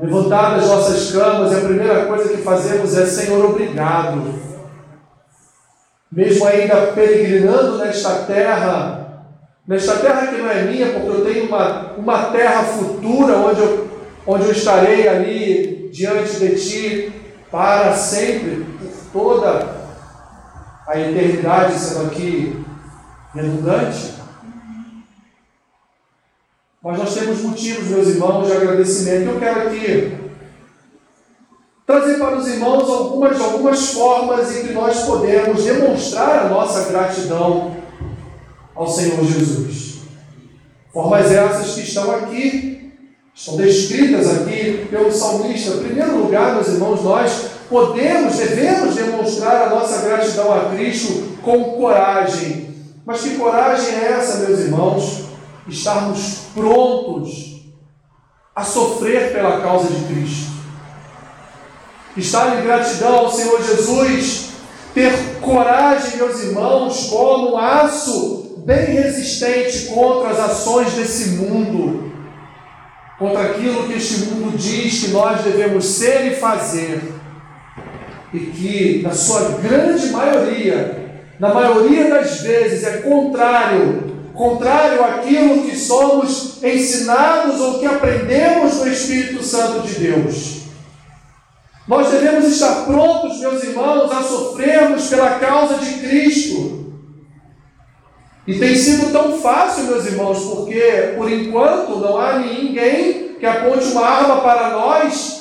Levantar 0.00 0.56
das 0.56 0.68
nossas 0.68 1.10
camas, 1.10 1.56
a 1.56 1.60
primeira 1.60 2.06
coisa 2.06 2.28
que 2.28 2.42
fazemos 2.42 2.96
é: 2.96 3.06
Senhor, 3.06 3.44
obrigado. 3.44 4.32
Mesmo 6.10 6.46
ainda 6.46 6.92
peregrinando 6.94 7.78
nesta 7.78 8.10
terra, 8.20 9.24
nesta 9.66 9.96
terra 9.96 10.28
que 10.28 10.40
não 10.40 10.50
é 10.50 10.62
minha, 10.62 10.92
porque 10.92 11.08
eu 11.08 11.24
tenho 11.24 11.46
uma, 11.46 11.92
uma 11.94 12.24
terra 12.26 12.62
futura 12.62 13.36
onde 13.36 13.60
eu, 13.60 13.88
onde 14.26 14.44
eu 14.44 14.52
estarei 14.52 15.08
ali 15.08 15.90
diante 15.92 16.38
de 16.38 16.54
Ti 16.54 17.12
para 17.50 17.92
sempre, 17.94 18.66
por 19.12 19.40
toda 19.40 19.77
a 20.88 20.98
eternidade 20.98 21.78
sendo 21.78 22.06
aqui 22.06 22.64
redundante. 23.34 24.14
Mas 26.82 26.98
nós 26.98 27.14
temos 27.14 27.42
motivos, 27.42 27.88
meus 27.88 28.08
irmãos, 28.08 28.46
de 28.46 28.52
agradecimento. 28.54 29.28
Eu 29.28 29.38
quero 29.38 29.68
aqui 29.68 30.18
trazer 31.86 32.18
para 32.18 32.36
os 32.36 32.48
irmãos 32.48 32.88
algumas, 32.88 33.38
algumas 33.38 33.90
formas 33.90 34.56
em 34.56 34.68
que 34.68 34.72
nós 34.72 35.02
podemos 35.02 35.62
demonstrar 35.62 36.46
a 36.46 36.48
nossa 36.48 36.90
gratidão 36.90 37.76
ao 38.74 38.88
Senhor 38.88 39.22
Jesus. 39.26 39.98
Formas 40.90 41.30
essas 41.30 41.74
que 41.74 41.82
estão 41.82 42.10
aqui, 42.12 42.94
estão 43.34 43.56
descritas 43.56 44.40
aqui 44.40 44.86
pelo 44.88 45.12
salmista. 45.12 45.76
Em 45.76 45.84
primeiro 45.84 46.16
lugar, 46.16 46.54
meus 46.54 46.68
irmãos, 46.68 47.04
nós 47.04 47.57
podemos, 47.68 48.36
devemos 48.36 48.94
demonstrar 48.94 49.66
a 49.68 49.70
nossa 49.70 50.02
gratidão 50.02 50.52
a 50.52 50.70
Cristo 50.70 51.38
com 51.42 51.76
coragem. 51.76 52.74
Mas 53.04 53.20
que 53.20 53.36
coragem 53.36 53.94
é 53.94 54.12
essa, 54.12 54.46
meus 54.46 54.60
irmãos? 54.60 55.24
Estarmos 55.66 56.40
prontos 56.54 57.62
a 58.54 58.64
sofrer 58.64 59.32
pela 59.32 59.60
causa 59.60 59.88
de 59.88 60.04
Cristo. 60.06 60.48
Estar 62.16 62.58
em 62.58 62.64
gratidão 62.64 63.18
ao 63.18 63.30
Senhor 63.30 63.62
Jesus, 63.62 64.48
ter 64.92 65.12
coragem, 65.40 66.16
meus 66.16 66.42
irmãos, 66.42 67.06
como 67.06 67.52
um 67.52 67.56
aço 67.56 68.62
bem 68.64 68.86
resistente 68.86 69.86
contra 69.86 70.30
as 70.30 70.40
ações 70.40 70.92
desse 70.94 71.30
mundo, 71.30 72.12
contra 73.18 73.42
aquilo 73.42 73.86
que 73.86 73.94
este 73.94 74.24
mundo 74.24 74.56
diz 74.58 75.04
que 75.04 75.08
nós 75.08 75.42
devemos 75.42 75.84
ser 75.84 76.32
e 76.32 76.36
fazer 76.36 77.17
e 78.32 78.38
que, 78.38 79.02
na 79.02 79.12
sua 79.12 79.58
grande 79.62 80.08
maioria, 80.08 81.22
na 81.38 81.54
maioria 81.54 82.10
das 82.10 82.40
vezes, 82.40 82.84
é 82.84 82.98
contrário, 82.98 84.30
contrário 84.34 85.02
àquilo 85.02 85.62
que 85.62 85.76
somos 85.76 86.62
ensinados 86.62 87.60
ou 87.60 87.78
que 87.78 87.86
aprendemos 87.86 88.76
no 88.76 88.88
Espírito 88.88 89.42
Santo 89.42 89.86
de 89.86 89.94
Deus. 89.94 90.58
Nós 91.86 92.10
devemos 92.10 92.44
estar 92.46 92.84
prontos, 92.84 93.40
meus 93.40 93.62
irmãos, 93.64 94.12
a 94.12 94.22
sofrermos 94.22 95.06
pela 95.08 95.38
causa 95.38 95.78
de 95.78 95.94
Cristo. 95.94 96.92
E 98.46 98.58
tem 98.58 98.74
sido 98.74 99.10
tão 99.10 99.38
fácil, 99.38 99.84
meus 99.84 100.04
irmãos, 100.04 100.38
porque 100.40 101.14
por 101.16 101.30
enquanto 101.30 101.98
não 101.98 102.18
há 102.18 102.38
ninguém 102.38 103.36
que 103.38 103.46
aponte 103.46 103.86
uma 103.86 104.06
arma 104.06 104.40
para 104.40 104.70
nós 104.70 105.37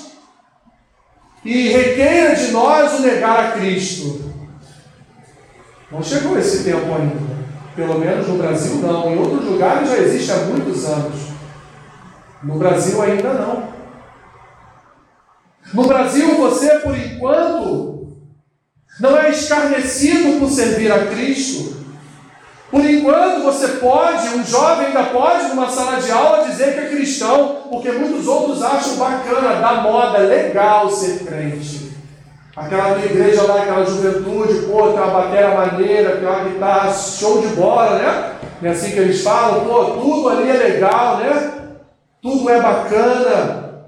e 1.47 1.69
requeira 1.69 2.35
de 2.35 2.51
nós 2.51 2.99
o 2.99 3.03
negar 3.03 3.39
a 3.39 3.51
Cristo. 3.53 4.33
Não 5.89 6.03
chegou 6.03 6.37
esse 6.37 6.65
tempo 6.65 6.93
ainda. 6.93 7.37
Pelo 7.73 7.97
menos 7.99 8.27
no 8.27 8.37
Brasil 8.37 8.75
não. 8.81 9.13
Em 9.13 9.17
outros 9.17 9.45
lugares 9.45 9.87
já 9.87 9.97
existe 9.97 10.29
há 10.29 10.39
muitos 10.39 10.83
anos. 10.83 11.15
No 12.43 12.59
Brasil 12.59 13.01
ainda 13.01 13.31
não. 13.31 13.69
No 15.73 15.87
Brasil, 15.87 16.35
você, 16.35 16.79
por 16.79 16.97
enquanto, 16.97 18.17
não 18.99 19.17
é 19.17 19.29
escarnecido 19.29 20.41
por 20.41 20.49
servir 20.49 20.91
a 20.91 21.07
Cristo. 21.07 21.76
Por 22.69 22.83
enquanto, 22.83 23.43
você 23.43 23.67
pode, 23.79 24.27
um 24.35 24.43
jovem 24.43 24.87
ainda 24.87 25.03
pode, 25.03 25.47
numa 25.47 25.69
sala 25.69 26.01
de 26.01 26.11
aula, 26.11 26.45
dizer 26.45 26.73
que 26.73 26.79
é 26.81 26.89
cristão, 26.89 27.59
porque 27.69 27.91
muitos 27.91 28.27
outros 28.27 28.61
acham 28.61 28.97
bacana, 28.97 29.61
da 29.61 29.75
moda, 29.75 30.17
legal 30.17 30.89
ser 30.89 31.23
crente. 31.23 31.91
Aquela 32.55 32.95
tua 32.95 33.05
igreja 33.05 33.43
lá, 33.43 33.61
aquela 33.61 33.85
juventude, 33.85 34.65
pô, 34.65 34.89
tem 34.89 34.99
uma 34.99 35.21
bateria 35.21 35.49
maneira, 35.49 36.17
tem 36.17 36.27
uma 36.27 36.43
guitarra 36.43 36.91
show 36.91 37.39
de 37.39 37.47
bola, 37.49 37.99
né? 37.99 38.31
É 38.61 38.69
assim 38.69 38.91
que 38.91 38.99
eles 38.99 39.23
falam, 39.23 39.63
pô, 39.63 39.85
tudo 39.85 40.29
ali 40.29 40.49
é 40.49 40.53
legal, 40.53 41.17
né? 41.17 41.51
Tudo 42.21 42.49
é 42.49 42.59
bacana. 42.59 43.85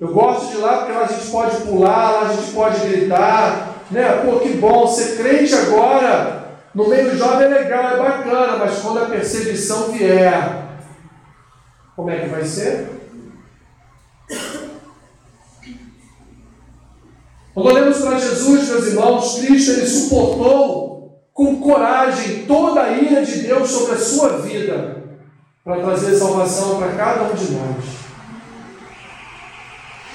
Eu 0.00 0.08
gosto 0.08 0.52
de 0.52 0.58
lá 0.58 0.78
porque 0.78 0.92
lá 0.92 1.02
a 1.02 1.06
gente 1.06 1.30
pode 1.30 1.56
pular, 1.58 2.12
lá 2.12 2.20
a 2.22 2.32
gente 2.32 2.52
pode 2.52 2.80
gritar, 2.80 3.68
né? 3.90 4.22
Pô, 4.24 4.38
que 4.38 4.50
bom, 4.54 4.86
ser 4.86 5.18
crente 5.18 5.54
agora 5.54 6.41
no 6.74 6.88
meio 6.88 7.16
jovem 7.16 7.46
é 7.46 7.50
legal, 7.50 7.94
é 7.94 7.96
bacana, 7.98 8.56
mas 8.56 8.78
quando 8.78 9.02
a 9.02 9.06
perseguição 9.06 9.92
vier, 9.92 10.68
como 11.94 12.10
é 12.10 12.20
que 12.20 12.28
vai 12.28 12.44
ser? 12.44 12.88
Quando 17.52 17.66
olhamos 17.66 17.98
para 17.98 18.18
Jesus, 18.18 18.68
meus 18.68 18.86
irmãos, 18.86 19.38
Cristo 19.38 19.72
ele 19.72 19.86
suportou 19.86 21.22
com 21.34 21.60
coragem 21.60 22.46
toda 22.46 22.82
a 22.82 22.92
ira 22.92 23.24
de 23.24 23.40
Deus 23.40 23.70
sobre 23.70 23.94
a 23.94 23.98
sua 23.98 24.38
vida 24.38 25.02
para 25.62 25.80
trazer 25.80 26.16
salvação 26.16 26.78
para 26.78 26.92
cada 26.92 27.24
um 27.24 27.34
de 27.34 27.52
nós. 27.52 27.84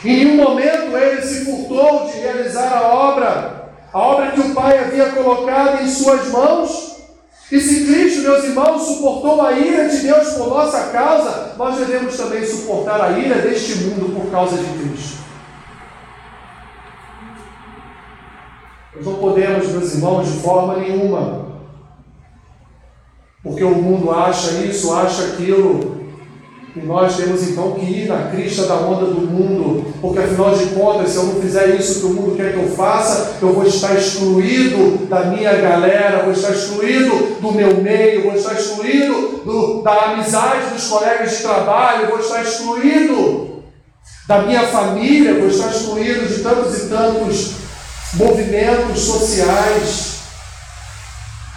Em 0.03 0.25
nenhum 0.25 0.35
momento 0.35 0.95
ele 0.97 1.21
se 1.21 1.45
furtou 1.45 2.07
de 2.07 2.17
realizar 2.17 2.73
a 2.73 2.87
obra, 2.87 3.56
a 3.97 3.99
obra 3.99 4.31
que 4.31 4.39
o 4.41 4.53
Pai 4.53 4.77
havia 4.77 5.09
colocado 5.09 5.81
em 5.81 5.87
suas 5.87 6.27
mãos. 6.27 6.97
E 7.51 7.59
se 7.59 7.85
Cristo, 7.85 8.21
meus 8.21 8.43
irmãos, 8.43 8.83
suportou 8.83 9.41
a 9.41 9.53
ira 9.53 9.89
de 9.89 9.97
Deus 9.99 10.33
por 10.33 10.49
nossa 10.49 10.91
causa, 10.91 11.55
nós 11.57 11.77
devemos 11.77 12.15
também 12.15 12.45
suportar 12.45 13.01
a 13.01 13.17
ira 13.17 13.41
deste 13.41 13.85
mundo 13.85 14.13
por 14.13 14.29
causa 14.29 14.55
de 14.57 14.65
Cristo. 14.65 15.17
Nós 18.95 19.05
não 19.05 19.15
podemos, 19.15 19.67
meus 19.67 19.95
irmãos, 19.95 20.31
de 20.31 20.39
forma 20.41 20.75
nenhuma, 20.75 21.47
porque 23.41 23.63
o 23.63 23.75
mundo 23.75 24.11
acha 24.11 24.51
isso, 24.63 24.93
acha 24.93 25.23
aquilo, 25.23 25.96
e 26.77 26.85
nós 26.85 27.15
temos 27.15 27.41
então 27.49 27.73
que 27.73 27.85
ir 27.85 28.07
na 28.07 28.29
crista 28.29 28.67
da 28.67 28.75
onda 28.75 29.07
do 29.07 29.21
mundo, 29.21 29.93
porque 29.99 30.19
afinal 30.19 30.55
de 30.55 30.67
contas, 30.67 31.09
se 31.09 31.17
eu 31.17 31.23
não 31.23 31.41
fizer 31.41 31.75
isso 31.75 31.99
que 31.99 32.05
o 32.05 32.09
mundo 32.09 32.35
quer 32.35 32.53
que 32.53 32.59
eu 32.59 32.69
faça, 32.69 33.37
eu 33.41 33.51
vou 33.51 33.65
estar 33.65 33.95
excluído 33.95 35.07
da 35.07 35.21
minha 35.25 35.55
galera, 35.55 36.23
vou 36.23 36.33
estar 36.33 36.51
excluído 36.51 37.37
do 37.41 37.51
meu 37.51 37.77
meio, 37.77 38.23
vou 38.23 38.35
estar 38.35 38.53
excluído 38.53 39.41
do, 39.43 39.81
da 39.81 40.11
amizade 40.11 40.73
dos 40.73 40.87
colegas 40.87 41.31
de 41.31 41.43
trabalho, 41.43 42.09
vou 42.09 42.19
estar 42.19 42.43
excluído 42.43 43.63
da 44.27 44.43
minha 44.43 44.67
família, 44.67 45.39
vou 45.39 45.47
estar 45.47 45.69
excluído 45.69 46.27
de 46.27 46.43
tantos 46.43 46.77
e 46.77 46.89
tantos 46.89 47.51
movimentos 48.13 48.99
sociais. 48.99 50.17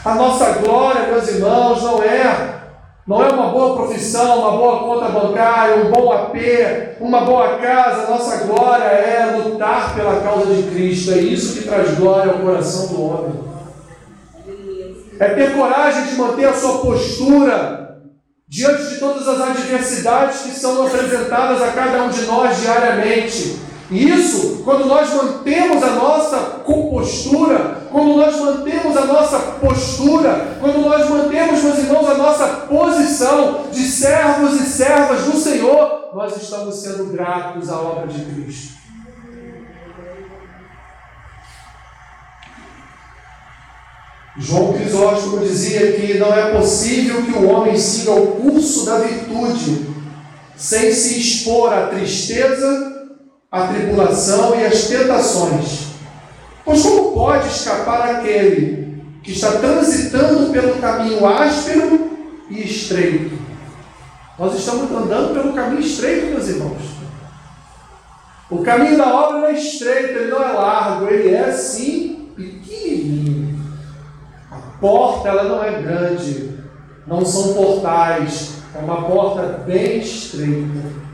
A 0.02 0.14
nossa 0.14 0.52
glória, 0.52 1.08
meus 1.08 1.28
irmãos, 1.28 1.82
não 1.82 2.02
é 2.02 2.59
não 3.06 3.22
é 3.24 3.28
uma 3.28 3.48
boa 3.48 3.74
profissão, 3.76 4.38
uma 4.40 4.52
boa 4.52 4.78
conta 4.80 5.08
bancária, 5.08 5.84
um 5.84 5.90
bom 5.90 6.12
AP, 6.12 6.36
uma 7.00 7.22
boa 7.22 7.58
casa. 7.58 8.10
Nossa 8.10 8.44
glória 8.44 8.84
é 8.84 9.36
lutar 9.36 9.94
pela 9.94 10.20
causa 10.20 10.54
de 10.54 10.70
Cristo. 10.70 11.12
É 11.12 11.18
isso 11.18 11.58
que 11.58 11.66
traz 11.66 11.96
glória 11.96 12.32
ao 12.32 12.38
coração 12.38 12.88
do 12.88 13.02
homem. 13.02 13.50
É 15.18 15.28
ter 15.30 15.54
coragem 15.54 16.04
de 16.04 16.14
manter 16.14 16.46
a 16.46 16.54
sua 16.54 16.78
postura 16.78 18.00
diante 18.48 18.88
de 18.88 18.96
todas 18.98 19.28
as 19.28 19.40
adversidades 19.40 20.40
que 20.40 20.50
são 20.50 20.86
apresentadas 20.86 21.62
a 21.62 21.72
cada 21.72 22.02
um 22.02 22.08
de 22.08 22.22
nós 22.22 22.60
diariamente. 22.60 23.69
Isso, 23.90 24.62
quando 24.64 24.86
nós 24.86 25.12
mantemos 25.12 25.82
a 25.82 25.90
nossa 25.90 26.38
compostura, 26.64 27.88
quando 27.90 28.16
nós 28.16 28.38
mantemos 28.38 28.96
a 28.96 29.04
nossa 29.04 29.38
postura, 29.60 30.58
quando 30.60 30.80
nós 30.82 31.10
mantemos, 31.10 31.60
meus 31.60 31.78
irmãos, 31.78 32.08
a 32.08 32.14
nossa 32.14 32.46
posição 32.68 33.64
de 33.72 33.82
servos 33.82 34.60
e 34.60 34.64
servas 34.64 35.24
do 35.24 35.36
Senhor, 35.36 36.10
nós 36.14 36.40
estamos 36.40 36.76
sendo 36.76 37.06
gratos 37.06 37.68
à 37.68 37.80
obra 37.80 38.06
de 38.06 38.24
Cristo. 38.26 38.78
João 44.36 44.72
Crisóstomo 44.72 45.40
dizia 45.40 45.92
que 45.94 46.16
não 46.16 46.32
é 46.32 46.56
possível 46.56 47.22
que 47.24 47.32
o 47.32 47.48
homem 47.48 47.76
siga 47.76 48.12
o 48.12 48.36
curso 48.36 48.86
da 48.86 48.98
virtude 48.98 49.90
sem 50.56 50.92
se 50.92 51.18
expor 51.18 51.72
à 51.72 51.88
tristeza 51.88 52.99
a 53.50 53.66
tribulação 53.66 54.54
e 54.54 54.64
as 54.64 54.84
tentações. 54.84 55.90
Pois 56.64 56.82
como 56.82 57.12
pode 57.12 57.48
escapar 57.48 58.16
aquele 58.16 59.02
que 59.22 59.32
está 59.32 59.52
transitando 59.52 60.52
pelo 60.52 60.80
caminho 60.80 61.26
áspero 61.26 62.10
e 62.48 62.62
estreito? 62.62 63.38
Nós 64.38 64.54
estamos 64.54 64.90
andando 64.90 65.34
pelo 65.34 65.52
caminho 65.52 65.80
estreito, 65.80 66.26
meus 66.26 66.48
irmãos. 66.48 67.00
O 68.48 68.62
caminho 68.62 68.96
da 68.96 69.12
obra 69.12 69.38
não 69.38 69.46
é 69.48 69.52
estreito, 69.52 70.18
ele 70.18 70.30
não 70.30 70.42
é 70.42 70.52
largo, 70.52 71.08
ele 71.08 71.34
é 71.34 71.52
sim 71.52 72.30
pequenininho. 72.36 73.58
A 74.50 74.56
porta 74.80 75.28
ela 75.28 75.44
não 75.44 75.62
é 75.62 75.82
grande, 75.82 76.58
não 77.06 77.24
são 77.24 77.54
portais, 77.54 78.54
é 78.74 78.78
uma 78.78 79.02
porta 79.02 79.42
bem 79.66 79.98
estreita. 79.98 81.09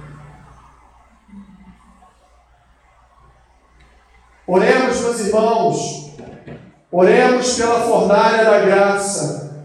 Oremos, 4.48 5.00
meus 5.00 5.20
irmãos, 5.20 6.11
oremos 6.92 7.54
pela 7.54 7.80
fornalha 7.80 8.44
da 8.44 8.61
graça, 8.61 9.64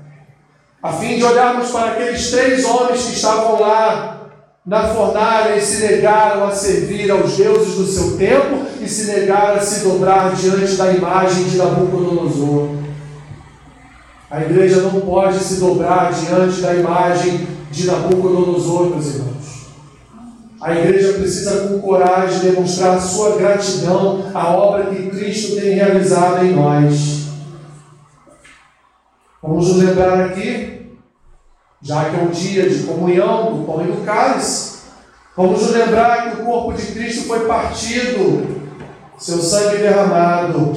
a 0.82 0.92
fim 0.92 1.18
de 1.18 1.24
olharmos 1.24 1.70
para 1.70 1.92
aqueles 1.92 2.32
três 2.32 2.66
homens 2.66 3.04
que 3.04 3.14
estavam 3.14 3.62
lá 3.62 4.32
na 4.66 4.88
fornalha 4.88 5.56
e 5.56 5.62
se 5.62 5.86
negaram 5.86 6.46
a 6.46 6.52
servir 6.52 7.12
aos 7.12 7.38
deuses 7.38 7.76
do 7.76 7.86
seu 7.86 8.18
tempo 8.18 8.66
e 8.82 8.88
se 8.88 9.12
negaram 9.12 9.58
a 9.58 9.62
se 9.62 9.84
dobrar 9.84 10.34
diante 10.34 10.74
da 10.74 10.92
imagem 10.92 11.44
de 11.44 11.58
Nabucodonosor. 11.58 12.70
A 14.32 14.42
igreja 14.42 14.82
não 14.82 15.02
pode 15.02 15.38
se 15.38 15.60
dobrar 15.60 16.12
diante 16.12 16.60
da 16.60 16.74
imagem 16.74 17.48
de 17.70 17.86
Nabucodonosor, 17.86 18.90
meus 18.90 19.06
irmãos. 19.14 19.61
A 20.62 20.76
igreja 20.76 21.14
precisa, 21.14 21.68
com 21.68 21.80
coragem, 21.80 22.52
demonstrar 22.52 23.02
sua 23.02 23.36
gratidão 23.36 24.30
à 24.32 24.50
obra 24.50 24.94
que 24.94 25.10
Cristo 25.10 25.56
tem 25.56 25.74
realizado 25.74 26.46
em 26.46 26.54
nós. 26.54 27.22
Vamos 29.42 29.70
nos 29.70 29.84
lembrar 29.84 30.26
aqui, 30.26 30.92
já 31.82 32.06
que 32.06 32.16
é 32.16 32.20
um 32.22 32.30
dia 32.30 32.70
de 32.70 32.84
comunhão 32.84 33.58
do 33.58 33.66
pão 33.66 33.82
e 33.82 33.92
do 33.92 34.06
cálice, 34.06 34.82
vamos 35.36 35.64
nos 35.64 35.72
lembrar 35.72 36.30
que 36.30 36.42
o 36.42 36.46
corpo 36.46 36.74
de 36.74 36.86
Cristo 36.92 37.28
foi 37.28 37.48
partido, 37.48 38.62
seu 39.18 39.40
sangue 39.40 39.78
derramado. 39.78 40.74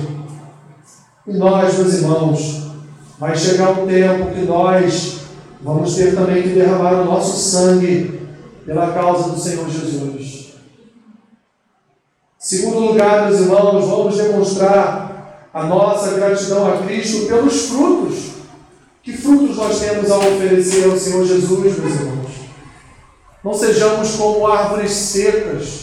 E 1.26 1.34
nós, 1.34 1.74
meus 1.74 1.92
irmãos, 1.92 2.70
vai 3.18 3.36
chegar 3.36 3.72
um 3.72 3.86
tempo 3.86 4.30
que 4.30 4.46
nós 4.46 5.18
vamos 5.60 5.94
ter 5.94 6.14
também 6.14 6.42
que 6.42 6.48
derramar 6.48 7.02
o 7.02 7.04
nosso 7.04 7.36
sangue 7.36 8.23
pela 8.64 8.92
causa 8.92 9.30
do 9.30 9.38
Senhor 9.38 9.68
Jesus. 9.68 10.54
Segundo 12.38 12.78
lugar, 12.80 13.28
meus 13.28 13.40
irmãos, 13.40 13.86
vamos 13.86 14.16
demonstrar 14.16 15.48
a 15.52 15.64
nossa 15.64 16.14
gratidão 16.14 16.72
a 16.72 16.82
Cristo 16.84 17.26
pelos 17.26 17.66
frutos. 17.68 18.34
Que 19.02 19.12
frutos 19.16 19.56
nós 19.56 19.78
temos 19.80 20.10
a 20.10 20.18
oferecer 20.18 20.90
ao 20.90 20.98
Senhor 20.98 21.26
Jesus, 21.26 21.78
meus 21.78 21.94
irmãos? 21.94 22.30
Não 23.42 23.52
sejamos 23.52 24.16
como 24.16 24.46
árvores 24.46 24.90
secas, 24.90 25.80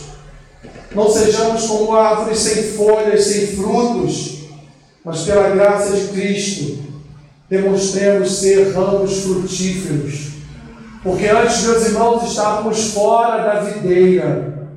não 0.94 1.10
sejamos 1.10 1.67
como 1.67 1.96
árvores 1.96 2.39
sem 2.39 2.74
folhas, 2.74 3.24
sem 3.26 3.48
frutos, 3.56 4.39
mas 5.06 5.22
pela 5.22 5.50
graça 5.50 5.96
de 5.96 6.08
Cristo, 6.08 6.80
demonstremos 7.48 8.39
ser 8.39 8.74
ramos 8.74 9.22
frutíferos 9.22 10.31
porque 11.03 11.27
antes, 11.27 11.63
meus 11.63 11.87
irmãos, 11.87 12.23
estávamos 12.29 12.93
fora 12.93 13.43
da 13.43 13.59
videira. 13.61 14.69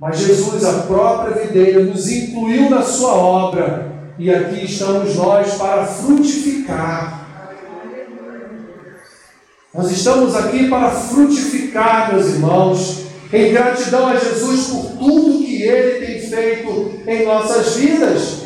Mas 0.00 0.18
Jesus, 0.18 0.64
a 0.64 0.82
própria 0.82 1.44
videira, 1.44 1.84
nos 1.84 2.10
incluiu 2.10 2.68
na 2.70 2.82
sua 2.82 3.14
obra 3.14 3.92
e 4.18 4.32
aqui 4.32 4.64
estamos 4.64 5.14
nós 5.14 5.54
para 5.54 5.84
frutificar. 5.84 7.20
Nós 9.72 9.90
estamos 9.92 10.34
aqui 10.34 10.68
para 10.68 10.90
frutificar, 10.90 12.12
meus 12.12 12.26
irmãos, 12.26 13.06
em 13.32 13.52
gratidão 13.52 14.08
a 14.08 14.16
Jesus 14.16 14.66
por 14.66 14.98
tudo 14.98 15.44
que 15.44 15.62
Ele 15.62 16.04
tem 16.04 16.20
feito 16.20 17.00
em 17.06 17.24
nossas 17.24 17.76
vidas. 17.76 18.40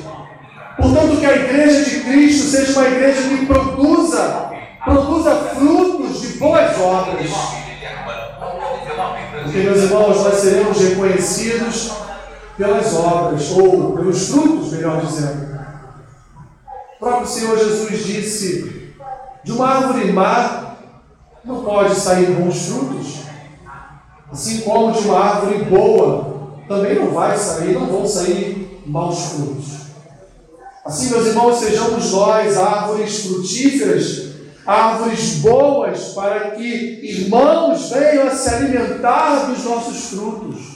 Portanto, 0.77 1.19
que 1.19 1.25
a 1.25 1.37
igreja 1.37 1.85
de 1.85 2.01
Cristo 2.01 2.51
seja 2.51 2.79
uma 2.79 2.89
igreja 2.89 3.29
que 3.29 3.47
produza, 3.47 4.54
produza 4.85 5.35
frutos 5.55 6.21
de 6.21 6.29
boas 6.39 6.79
obras. 6.79 7.31
Porque, 9.43 9.59
meus 9.59 9.83
irmãos, 9.83 10.25
nós 10.25 10.35
seremos 10.35 10.79
reconhecidos 10.79 11.93
pelas 12.57 12.95
obras, 12.95 13.51
ou 13.51 13.93
pelos 13.95 14.29
frutos, 14.29 14.73
melhor 14.73 15.05
dizendo. 15.05 15.55
O 16.97 16.99
próprio 16.99 17.27
Senhor 17.27 17.59
Jesus 17.59 18.05
disse: 18.05 18.95
de 19.43 19.53
uma 19.53 19.69
árvore 19.69 20.13
má 20.13 20.77
não 21.45 21.63
pode 21.63 21.95
sair 21.95 22.31
bons 22.31 22.67
frutos, 22.67 23.19
assim 24.33 24.61
como 24.63 24.93
de 24.93 25.07
uma 25.09 25.19
árvore 25.19 25.65
boa 25.65 26.35
também 26.67 26.95
não 26.95 27.11
vai 27.11 27.37
sair, 27.37 27.75
não 27.75 27.87
vão 27.87 28.07
sair 28.07 28.83
maus 28.87 29.33
frutos. 29.33 29.85
Assim, 30.85 31.11
meus 31.11 31.27
irmãos, 31.27 31.59
sejamos 31.59 32.11
nós 32.11 32.57
árvores 32.57 33.27
frutíferas, 33.27 34.24
árvores 34.67 35.37
boas, 35.37 36.15
para 36.15 36.53
que 36.53 37.01
irmãos 37.03 37.91
venham 37.91 38.27
a 38.27 38.31
se 38.31 38.49
alimentar 38.55 39.47
dos 39.47 39.65
nossos 39.65 40.11
frutos. 40.11 40.75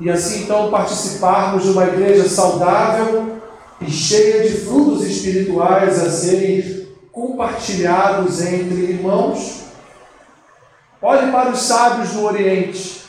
E 0.00 0.10
assim, 0.10 0.42
então, 0.42 0.70
participarmos 0.70 1.62
de 1.62 1.70
uma 1.70 1.84
igreja 1.84 2.28
saudável 2.28 3.40
e 3.80 3.90
cheia 3.90 4.42
de 4.42 4.58
frutos 4.60 5.04
espirituais 5.04 6.02
a 6.04 6.10
serem 6.10 6.88
compartilhados 7.12 8.42
entre 8.42 8.74
irmãos. 8.74 9.62
Olhe 11.00 11.30
para 11.30 11.50
os 11.50 11.60
sábios 11.60 12.10
do 12.10 12.24
Oriente. 12.24 13.02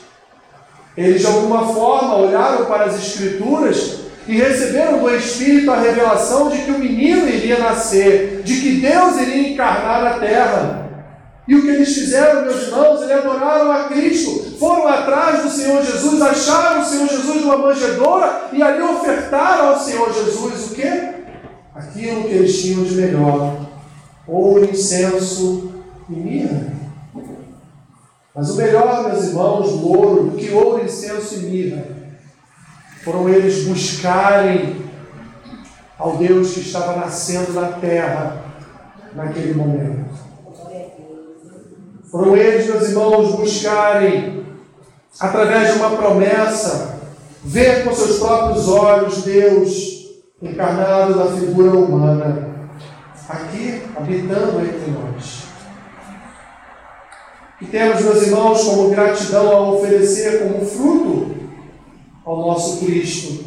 Eles, 0.96 1.22
de 1.22 1.28
alguma 1.28 1.74
forma, 1.74 2.16
olharam 2.16 2.66
para 2.66 2.86
as 2.86 2.96
Escrituras 2.96 4.07
e 4.28 4.36
receberam 4.36 5.00
do 5.00 5.16
Espírito 5.16 5.72
a 5.72 5.80
revelação 5.80 6.50
de 6.50 6.58
que 6.64 6.72
o 6.72 6.80
menino 6.80 7.28
iria 7.30 7.60
nascer, 7.60 8.42
de 8.44 8.60
que 8.60 8.82
Deus 8.82 9.18
iria 9.22 9.50
encarnar 9.50 10.04
na 10.04 10.20
terra. 10.20 10.88
E 11.48 11.56
o 11.56 11.62
que 11.62 11.70
eles 11.70 11.94
fizeram, 11.94 12.42
meus 12.42 12.64
irmãos, 12.64 13.02
eles 13.02 13.24
adoraram 13.24 13.72
a 13.72 13.84
Cristo, 13.86 14.58
foram 14.60 14.86
atrás 14.86 15.44
do 15.44 15.50
Senhor 15.50 15.82
Jesus, 15.82 16.22
acharam 16.22 16.82
o 16.82 16.86
Senhor 16.86 17.08
Jesus 17.08 17.42
numa 17.42 17.58
manjedoura 17.58 18.50
e 18.52 18.62
ali 18.62 18.82
ofertaram 18.82 19.70
ao 19.70 19.80
Senhor 19.80 20.14
Jesus 20.14 20.72
o 20.72 20.76
quê? 20.76 21.14
Aquilo 21.74 22.24
que 22.24 22.34
eles 22.34 22.62
tinham 22.62 22.84
de 22.84 22.96
melhor: 22.96 23.56
ouro, 24.28 24.66
incenso 24.66 25.72
e 26.10 26.14
mirra. 26.14 26.74
Mas 28.36 28.50
o 28.50 28.58
melhor, 28.58 29.08
meus 29.08 29.24
irmãos, 29.24 29.72
do 29.72 29.88
ouro, 29.88 30.24
do 30.26 30.38
que 30.38 30.52
ouro, 30.52 30.84
incenso 30.84 31.36
e 31.36 31.38
mirra, 31.40 31.97
foram 33.04 33.30
eles 33.30 33.66
buscarem 33.66 34.82
ao 35.98 36.18
Deus 36.18 36.54
que 36.54 36.60
estava 36.60 36.96
nascendo 36.98 37.54
na 37.54 37.70
terra 37.74 38.44
naquele 39.14 39.54
momento. 39.54 40.08
Foram 42.12 42.38
eles, 42.38 42.68
meus 42.68 42.90
irmãos, 42.90 43.36
buscarem, 43.36 44.46
através 45.20 45.74
de 45.74 45.80
uma 45.80 45.92
promessa, 45.92 47.00
ver 47.44 47.84
com 47.84 47.94
seus 47.94 48.20
próprios 48.20 48.68
olhos 48.68 49.24
Deus 49.24 49.98
encarnado 50.42 51.16
na 51.16 51.38
figura 51.38 51.72
humana, 51.72 52.50
aqui 53.28 53.84
habitando 53.96 54.60
entre 54.60 54.92
nós. 54.92 55.44
E 57.60 57.66
temos, 57.66 58.02
meus 58.02 58.22
irmãos, 58.22 58.64
como 58.64 58.90
gratidão 58.90 59.52
a 59.52 59.72
oferecer 59.72 60.44
como 60.44 60.64
fruto 60.64 61.37
ao 62.28 62.46
nosso 62.46 62.86
Cristo. 62.86 63.46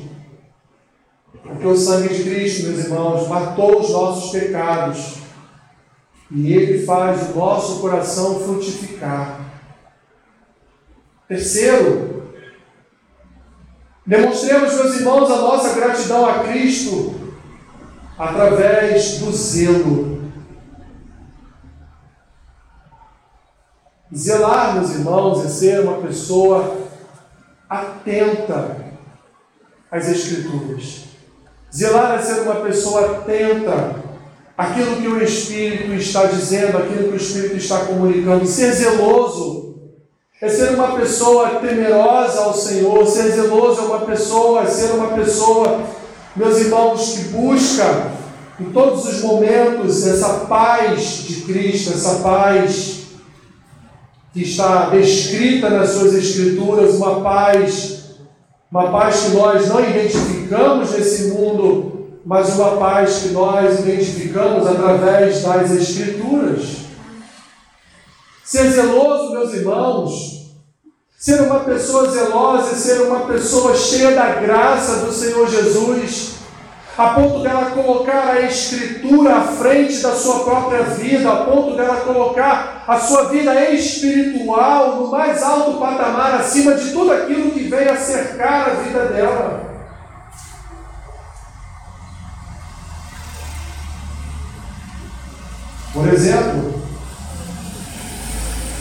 Porque 1.43 1.67
o 1.67 1.77
sangue 1.77 2.15
de 2.15 2.23
Cristo, 2.25 2.69
meus 2.69 2.79
irmãos, 2.87 3.29
matou 3.29 3.81
os 3.81 3.91
nossos 3.91 4.31
pecados 4.31 5.19
e 6.31 6.55
Ele 6.55 6.87
faz 6.87 7.31
o 7.31 7.39
nosso 7.39 7.81
coração 7.81 8.41
frutificar. 8.41 9.51
Terceiro, 11.29 12.33
demonstremos, 14.07 14.73
meus 14.75 14.97
irmãos, 14.97 15.31
a 15.31 15.37
nossa 15.37 15.75
gratidão 15.75 16.27
a 16.27 16.39
Cristo 16.45 17.21
através 18.19 19.19
do 19.19 19.31
zelo. 19.31 20.21
Zelar, 24.15 24.75
meus 24.75 24.91
irmãos, 24.91 25.45
é 25.45 25.49
ser 25.49 25.81
uma 25.81 25.99
pessoa 25.99 26.90
atenta 27.71 28.77
às 29.89 30.09
Escrituras. 30.09 31.05
Zelar 31.73 32.19
é 32.19 32.23
ser 32.23 32.41
uma 32.41 32.57
pessoa 32.57 33.19
atenta 33.19 33.95
aquilo 34.59 34.97
que 34.97 35.07
o 35.07 35.23
Espírito 35.23 35.95
está 35.95 36.25
dizendo, 36.25 36.77
aquilo 36.77 37.09
que 37.09 37.15
o 37.15 37.17
Espírito 37.17 37.57
está 37.57 37.85
comunicando. 37.85 38.45
Ser 38.45 38.73
zeloso 38.73 39.77
é 40.43 40.49
ser 40.49 40.71
uma 40.71 40.97
pessoa 40.97 41.61
temerosa 41.61 42.41
ao 42.41 42.55
Senhor. 42.55 43.07
Ser 43.07 43.31
zeloso 43.31 43.83
é 43.83 43.85
uma 43.85 44.01
pessoa, 44.01 44.63
é 44.63 44.67
ser 44.67 44.91
uma 44.93 45.09
pessoa, 45.09 45.83
meus 46.35 46.59
irmãos, 46.59 47.13
que 47.13 47.25
busca 47.29 48.11
em 48.59 48.65
todos 48.73 49.07
os 49.07 49.23
momentos 49.23 50.07
essa 50.07 50.47
paz 50.47 51.23
de 51.23 51.43
Cristo, 51.43 51.95
essa 51.95 52.17
paz 52.17 53.00
que 54.33 54.43
está 54.43 54.91
descrita 54.91 55.71
nas 55.71 55.91
suas 55.91 56.15
Escrituras, 56.15 56.95
uma 56.95 57.21
paz, 57.21 58.17
uma 58.71 58.91
paz 58.91 59.25
que 59.25 59.31
nós 59.31 59.69
não 59.69 59.81
identificamos 59.81 60.93
nesse 60.93 61.29
mundo 61.29 61.91
mas 62.25 62.51
uma 62.55 62.77
paz 62.77 63.23
que 63.23 63.29
nós 63.29 63.81
identificamos 63.81 64.67
através 64.67 65.43
das 65.43 65.71
Escrituras. 65.71 66.61
Ser 68.45 68.71
zeloso, 68.71 69.33
meus 69.33 69.55
irmãos, 69.55 70.53
ser 71.19 71.41
uma 71.43 71.61
pessoa 71.61 72.11
zelosa 72.11 72.73
e 72.73 72.79
ser 72.79 73.03
uma 73.03 73.21
pessoa 73.21 73.77
cheia 73.77 74.13
da 74.13 74.35
graça 74.35 75.07
do 75.07 75.13
Senhor 75.13 75.49
Jesus, 75.49 76.35
a 76.99 77.09
ponto 77.09 77.43
dela 77.43 77.71
colocar 77.71 78.31
a 78.31 78.41
Escritura 78.43 79.37
à 79.37 79.41
frente 79.43 79.99
da 80.03 80.15
sua 80.15 80.45
própria 80.45 80.83
vida, 80.83 81.31
a 81.31 81.45
ponto 81.45 81.77
dela 81.77 81.97
colocar 81.97 82.85
a 82.87 82.99
sua 82.99 83.25
vida 83.25 83.71
espiritual 83.71 84.97
no 84.97 85.11
mais 85.11 85.43
alto 85.43 85.79
patamar, 85.79 86.35
acima 86.35 86.75
de 86.75 86.91
tudo 86.93 87.13
aquilo 87.13 87.53
que 87.53 87.69
vem 87.69 87.89
a 87.89 87.97
cercar 87.97 88.71
a 88.71 88.75
vida 88.83 89.07
dela. 89.07 89.71
Por 95.93 96.07
exemplo, 96.09 96.83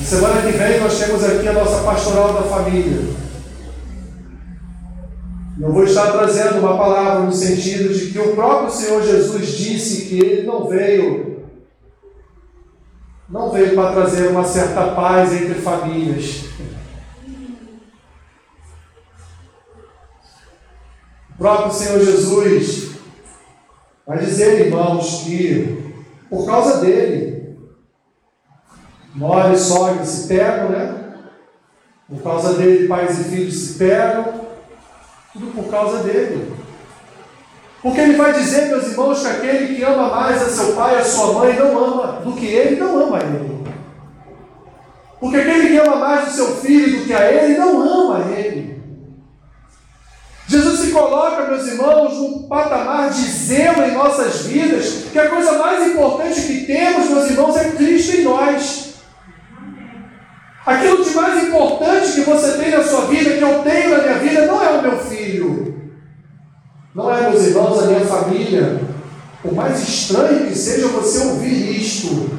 semana 0.04 0.42
que 0.42 0.58
vem 0.58 0.80
nós 0.80 0.98
temos 1.00 1.24
aqui 1.24 1.48
a 1.48 1.54
nossa 1.54 1.84
pastoral 1.84 2.34
da 2.34 2.44
família. 2.44 3.29
Eu 5.60 5.74
vou 5.74 5.84
estar 5.84 6.14
trazendo 6.14 6.60
uma 6.60 6.78
palavra 6.78 7.24
no 7.24 7.34
sentido 7.34 7.94
de 7.94 8.12
que 8.12 8.20
o 8.20 8.34
próprio 8.34 8.72
Senhor 8.72 9.04
Jesus 9.04 9.48
disse 9.48 10.06
que 10.06 10.20
ele 10.20 10.48
não 10.48 10.68
veio 10.68 11.30
não 13.28 13.52
veio 13.52 13.76
para 13.76 13.92
trazer 13.92 14.30
uma 14.30 14.44
certa 14.44 14.92
paz 14.96 15.34
entre 15.34 15.56
famílias. 15.56 16.46
O 21.30 21.38
próprio 21.38 21.72
Senhor 21.72 22.00
Jesus 22.00 22.92
vai 24.08 24.18
dizer, 24.18 24.66
irmãos, 24.66 25.24
que 25.24 25.94
por 26.30 26.46
causa 26.46 26.80
dele. 26.80 27.58
Nora 29.14 29.54
e 29.54 29.58
sogra 29.58 30.06
se 30.06 30.28
pegam, 30.28 30.70
né? 30.70 31.16
Por 32.08 32.22
causa 32.24 32.54
dele, 32.54 32.88
pais 32.88 33.20
e 33.20 33.24
filhos 33.26 33.56
se 33.56 33.78
pegam. 33.78 34.49
Tudo 35.34 35.54
por 35.54 35.70
causa 35.70 36.04
dele. 36.04 36.54
Porque 37.82 38.02
ele 38.02 38.18
vai 38.18 38.34
dizer, 38.34 38.68
meus 38.68 38.88
irmãos, 38.88 39.22
que 39.22 39.28
aquele 39.28 39.76
que 39.76 39.84
ama 39.84 40.10
mais 40.10 40.42
a 40.42 40.50
seu 40.50 40.74
pai 40.74 40.98
a 40.98 41.04
sua 41.04 41.34
mãe 41.34 41.56
não 41.56 41.78
ama 41.78 42.22
do 42.22 42.34
que 42.34 42.46
ele, 42.46 42.76
não 42.76 43.00
ama 43.00 43.20
ele. 43.20 43.60
Porque 45.20 45.38
aquele 45.38 45.70
que 45.70 45.78
ama 45.78 45.96
mais 45.96 46.28
o 46.28 46.36
seu 46.36 46.56
filho 46.58 47.00
do 47.00 47.06
que 47.06 47.14
a 47.14 47.32
ele, 47.32 47.58
não 47.58 47.82
ama 47.82 48.32
ele. 48.32 48.80
Jesus 50.48 50.80
se 50.80 50.92
coloca, 50.92 51.46
meus 51.48 51.68
irmãos, 51.68 52.18
num 52.18 52.48
patamar 52.48 53.12
de 53.12 53.22
zelo 53.22 53.84
em 53.84 53.94
nossas 53.94 54.42
vidas, 54.42 55.06
que 55.12 55.20
a 55.20 55.30
coisa 55.30 55.60
mais 55.60 55.92
importante 55.92 56.42
que 56.42 56.66
temos, 56.66 57.08
meus 57.08 57.30
irmãos, 57.30 57.56
é 57.56 57.72
Cristo 57.72 58.18
em 58.18 58.24
nós. 58.24 58.89
Aquilo 60.70 61.04
de 61.04 61.16
mais 61.16 61.48
importante 61.48 62.12
que 62.12 62.22
você 62.22 62.60
tem 62.60 62.70
na 62.70 62.84
sua 62.84 63.06
vida, 63.08 63.38
que 63.38 63.42
eu 63.42 63.64
tenho 63.64 63.90
na 63.90 64.04
minha 64.04 64.20
vida, 64.20 64.46
não 64.46 64.64
é 64.64 64.70
o 64.70 64.82
meu 64.84 65.00
filho. 65.00 65.76
Não 66.94 67.12
é, 67.12 67.28
meus 67.28 67.44
irmãos, 67.48 67.80
a 67.82 67.88
minha 67.88 68.06
família. 68.06 68.80
Por 69.42 69.52
mais 69.52 69.82
estranho 69.82 70.46
que 70.46 70.56
seja 70.56 70.90
você 70.90 71.26
ouvir 71.26 71.76
isto, 71.76 72.30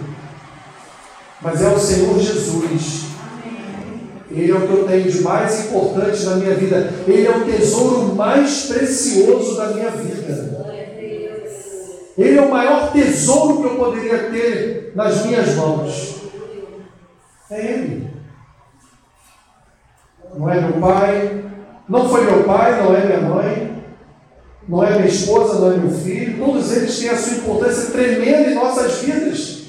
mas 1.43 1.61
é 1.61 1.69
o 1.71 1.79
Senhor 1.79 2.21
Jesus. 2.21 3.07
Ele 4.31 4.53
é 4.53 4.55
o 4.55 4.61
que 4.61 4.75
eu 4.75 4.87
tenho 4.87 5.11
de 5.11 5.23
mais 5.23 5.67
importante 5.67 6.23
na 6.23 6.37
minha 6.37 6.55
vida. 6.55 6.95
Ele 7.09 7.27
é 7.27 7.37
o 7.37 7.45
tesouro 7.45 8.15
mais 8.15 8.67
precioso 8.67 9.57
da 9.57 9.73
minha 9.73 9.91
vida. 9.91 10.69
Ele 12.17 12.39
é 12.39 12.43
o 12.43 12.51
maior 12.51 12.93
tesouro 12.93 13.57
que 13.57 13.65
eu 13.65 13.75
poderia 13.75 14.31
ter 14.31 14.93
nas 14.95 15.27
minhas 15.27 15.57
mãos. 15.57 16.21
É 17.51 17.73
Ele. 17.73 18.20
Não 20.35 20.49
é 20.49 20.61
meu 20.61 20.81
pai, 20.81 21.45
não 21.89 22.09
foi 22.09 22.25
meu 22.25 22.45
pai, 22.45 22.83
não 22.83 22.95
é 22.95 23.05
minha 23.05 23.21
mãe, 23.21 23.85
não 24.69 24.85
é 24.85 24.95
minha 24.95 25.07
esposa, 25.07 25.59
não 25.59 25.73
é 25.73 25.77
meu 25.77 25.91
filho. 25.91 26.39
Todos 26.39 26.77
eles 26.77 26.99
têm 26.99 27.11
a 27.11 27.17
sua 27.17 27.39
importância 27.39 27.91
tremenda 27.91 28.51
em 28.51 28.55
nossas 28.55 29.01
vidas. 29.01 29.63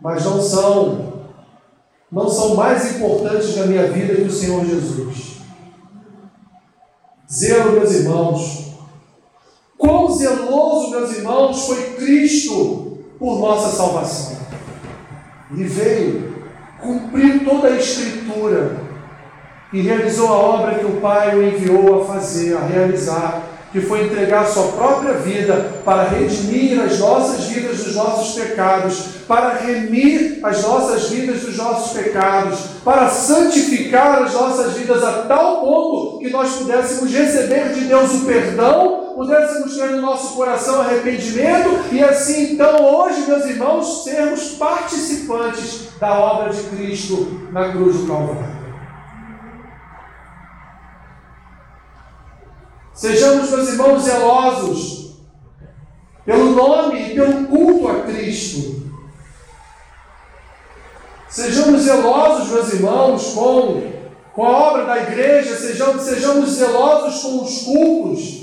Mas 0.00 0.24
não 0.24 0.42
são, 0.42 1.12
não 2.10 2.28
são 2.28 2.56
mais 2.56 2.96
importantes 2.96 3.56
na 3.56 3.66
minha 3.66 3.86
vida 3.92 4.16
que 4.16 4.22
o 4.22 4.32
Senhor 4.32 4.64
Jesus. 4.64 5.36
Zelo, 7.32 7.72
meus 7.72 7.92
irmãos. 7.92 8.70
Quão 9.78 10.10
zeloso, 10.10 10.90
meus 10.90 11.16
irmãos, 11.16 11.66
foi 11.66 11.94
Cristo 11.94 12.98
por 13.18 13.38
nossa 13.38 13.76
salvação. 13.76 14.36
E 15.56 15.62
veio 15.62 16.34
cumprir 16.80 17.44
toda 17.44 17.68
a 17.68 17.76
Escritura 17.76 18.89
e 19.72 19.80
realizou 19.80 20.28
a 20.28 20.32
obra 20.32 20.74
que 20.76 20.86
o 20.86 21.00
Pai 21.00 21.36
o 21.36 21.42
enviou 21.42 22.02
a 22.02 22.06
fazer, 22.06 22.56
a 22.56 22.60
realizar, 22.60 23.50
que 23.72 23.80
foi 23.80 24.04
entregar 24.04 24.46
sua 24.46 24.72
própria 24.72 25.14
vida 25.14 25.80
para 25.84 26.02
redimir 26.02 26.80
as 26.80 26.98
nossas 26.98 27.44
vidas 27.44 27.84
dos 27.84 27.94
nossos 27.94 28.34
pecados, 28.34 29.04
para 29.28 29.54
remir 29.54 30.40
as 30.42 30.62
nossas 30.62 31.08
vidas 31.08 31.42
dos 31.42 31.56
nossos 31.56 31.92
pecados, 31.92 32.58
para 32.84 33.08
santificar 33.08 34.24
as 34.24 34.32
nossas 34.32 34.72
vidas 34.72 35.04
a 35.04 35.22
tal 35.22 35.60
ponto 35.60 36.18
que 36.18 36.30
nós 36.30 36.50
pudéssemos 36.56 37.12
receber 37.12 37.72
de 37.72 37.82
Deus 37.82 38.12
o 38.14 38.24
perdão, 38.24 39.12
pudéssemos 39.14 39.76
ter 39.76 39.90
no 39.90 40.02
nosso 40.02 40.34
coração 40.34 40.80
arrependimento 40.80 41.84
e 41.92 42.02
assim 42.02 42.54
então 42.54 42.82
hoje, 42.82 43.20
meus 43.28 43.44
irmãos, 43.44 44.02
sermos 44.02 44.54
participantes 44.54 45.90
da 46.00 46.18
obra 46.18 46.52
de 46.52 46.62
Cristo 46.64 47.48
na 47.52 47.70
cruz 47.70 47.98
do 47.98 48.06
Calvário. 48.08 48.59
Sejamos, 53.00 53.48
meus 53.48 53.68
irmãos, 53.70 54.02
zelosos 54.02 55.12
pelo 56.22 56.50
nome 56.50 57.00
e 57.00 57.14
pelo 57.14 57.46
culto 57.46 57.88
a 57.88 58.02
Cristo. 58.02 58.92
Sejamos 61.26 61.80
zelosos, 61.80 62.50
meus 62.50 62.70
irmãos, 62.74 63.32
com, 63.32 63.90
com 64.34 64.44
a 64.44 64.50
obra 64.50 64.84
da 64.84 64.98
igreja, 64.98 65.56
sejamos, 65.56 66.02
sejamos 66.02 66.50
zelosos 66.50 67.22
com 67.22 67.42
os 67.42 67.62
cultos. 67.62 68.40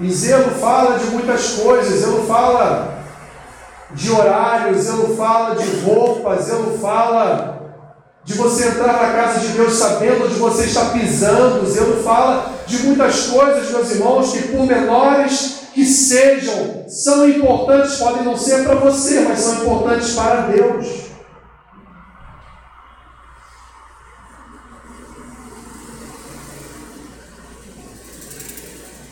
E 0.00 0.10
zelo 0.10 0.50
fala 0.52 0.98
de 0.98 1.04
muitas 1.10 1.56
coisas, 1.56 2.00
zelo 2.00 2.26
fala 2.26 3.04
de 3.90 4.10
horários, 4.10 4.78
zelo 4.78 5.14
fala 5.14 5.56
de 5.56 5.80
roupas, 5.80 6.46
zelo 6.46 6.78
fala 6.78 7.63
de 8.24 8.32
você 8.32 8.68
entrar 8.68 8.94
na 8.94 9.12
casa 9.12 9.40
de 9.40 9.48
Deus 9.48 9.74
sabendo 9.74 10.24
onde 10.24 10.34
você 10.34 10.64
está 10.64 10.86
pisando. 10.86 11.70
Zelo 11.70 12.02
fala 12.02 12.52
de 12.66 12.78
muitas 12.84 13.26
coisas, 13.26 13.70
meus 13.70 13.90
irmãos, 13.90 14.32
que 14.32 14.48
por 14.48 14.66
menores 14.66 15.64
que 15.74 15.84
sejam, 15.84 16.84
são 16.88 17.28
importantes, 17.28 17.96
podem 17.96 18.22
não 18.22 18.36
ser 18.36 18.64
para 18.64 18.76
você, 18.76 19.20
mas 19.20 19.40
são 19.40 19.62
importantes 19.62 20.14
para 20.14 20.42
Deus. 20.42 21.04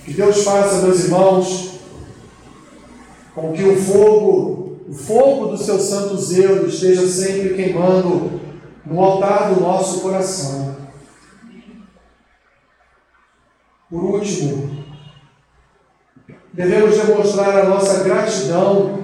Que 0.05 0.15
Deus 0.15 0.43
faça, 0.43 0.83
meus 0.83 1.01
irmãos, 1.05 1.73
com 3.35 3.53
que 3.53 3.65
o 3.65 3.77
fogo, 3.77 4.79
o 4.89 4.95
fogo 4.95 5.49
do 5.49 5.59
seu 5.59 5.79
santo 5.79 6.17
zelo 6.17 6.67
esteja 6.67 7.07
sempre 7.07 7.55
queimando 7.55 8.42
no 8.85 9.03
altar 9.03 9.55
do 9.55 9.61
nosso 9.61 10.01
coração. 10.01 10.77
Por 13.89 14.03
último, 14.05 14.85
devemos 16.53 16.97
demonstrar 16.97 17.59
a 17.59 17.69
nossa 17.69 18.03
gratidão 18.03 19.03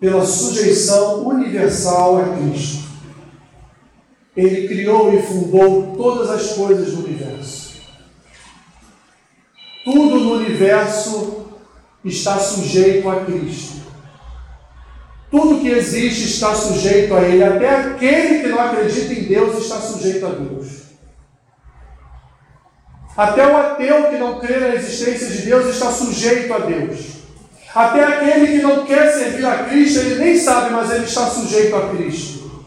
pela 0.00 0.24
sujeição 0.24 1.26
universal 1.26 2.18
a 2.18 2.36
Cristo. 2.36 2.84
Ele 4.36 4.68
criou 4.68 5.14
e 5.14 5.22
fundou 5.22 5.94
todas 5.96 6.28
as 6.30 6.52
coisas 6.54 6.92
do 6.92 7.04
universo. 7.04 7.74
Tudo 9.84 10.18
no 10.18 10.32
universo 10.34 11.46
está 12.04 12.38
sujeito 12.38 13.08
a 13.08 13.24
Cristo. 13.24 13.83
Tudo 15.34 15.58
que 15.58 15.68
existe 15.68 16.26
está 16.26 16.54
sujeito 16.54 17.12
a 17.12 17.20
Ele. 17.22 17.42
Até 17.42 17.68
aquele 17.68 18.38
que 18.38 18.46
não 18.46 18.60
acredita 18.60 19.12
em 19.12 19.24
Deus 19.24 19.58
está 19.58 19.80
sujeito 19.80 20.24
a 20.24 20.28
Deus. 20.28 20.66
Até 23.16 23.44
o 23.44 23.56
ateu 23.56 24.10
que 24.10 24.16
não 24.16 24.38
crê 24.38 24.60
na 24.60 24.76
existência 24.76 25.26
de 25.26 25.38
Deus 25.42 25.74
está 25.74 25.90
sujeito 25.90 26.54
a 26.54 26.58
Deus. 26.58 27.00
Até 27.74 28.04
aquele 28.04 28.46
que 28.46 28.62
não 28.62 28.86
quer 28.86 29.10
servir 29.10 29.44
a 29.44 29.64
Cristo, 29.64 29.98
ele 29.98 30.24
nem 30.24 30.38
sabe, 30.38 30.72
mas 30.72 30.92
ele 30.92 31.04
está 31.04 31.26
sujeito 31.26 31.74
a 31.74 31.88
Cristo. 31.88 32.64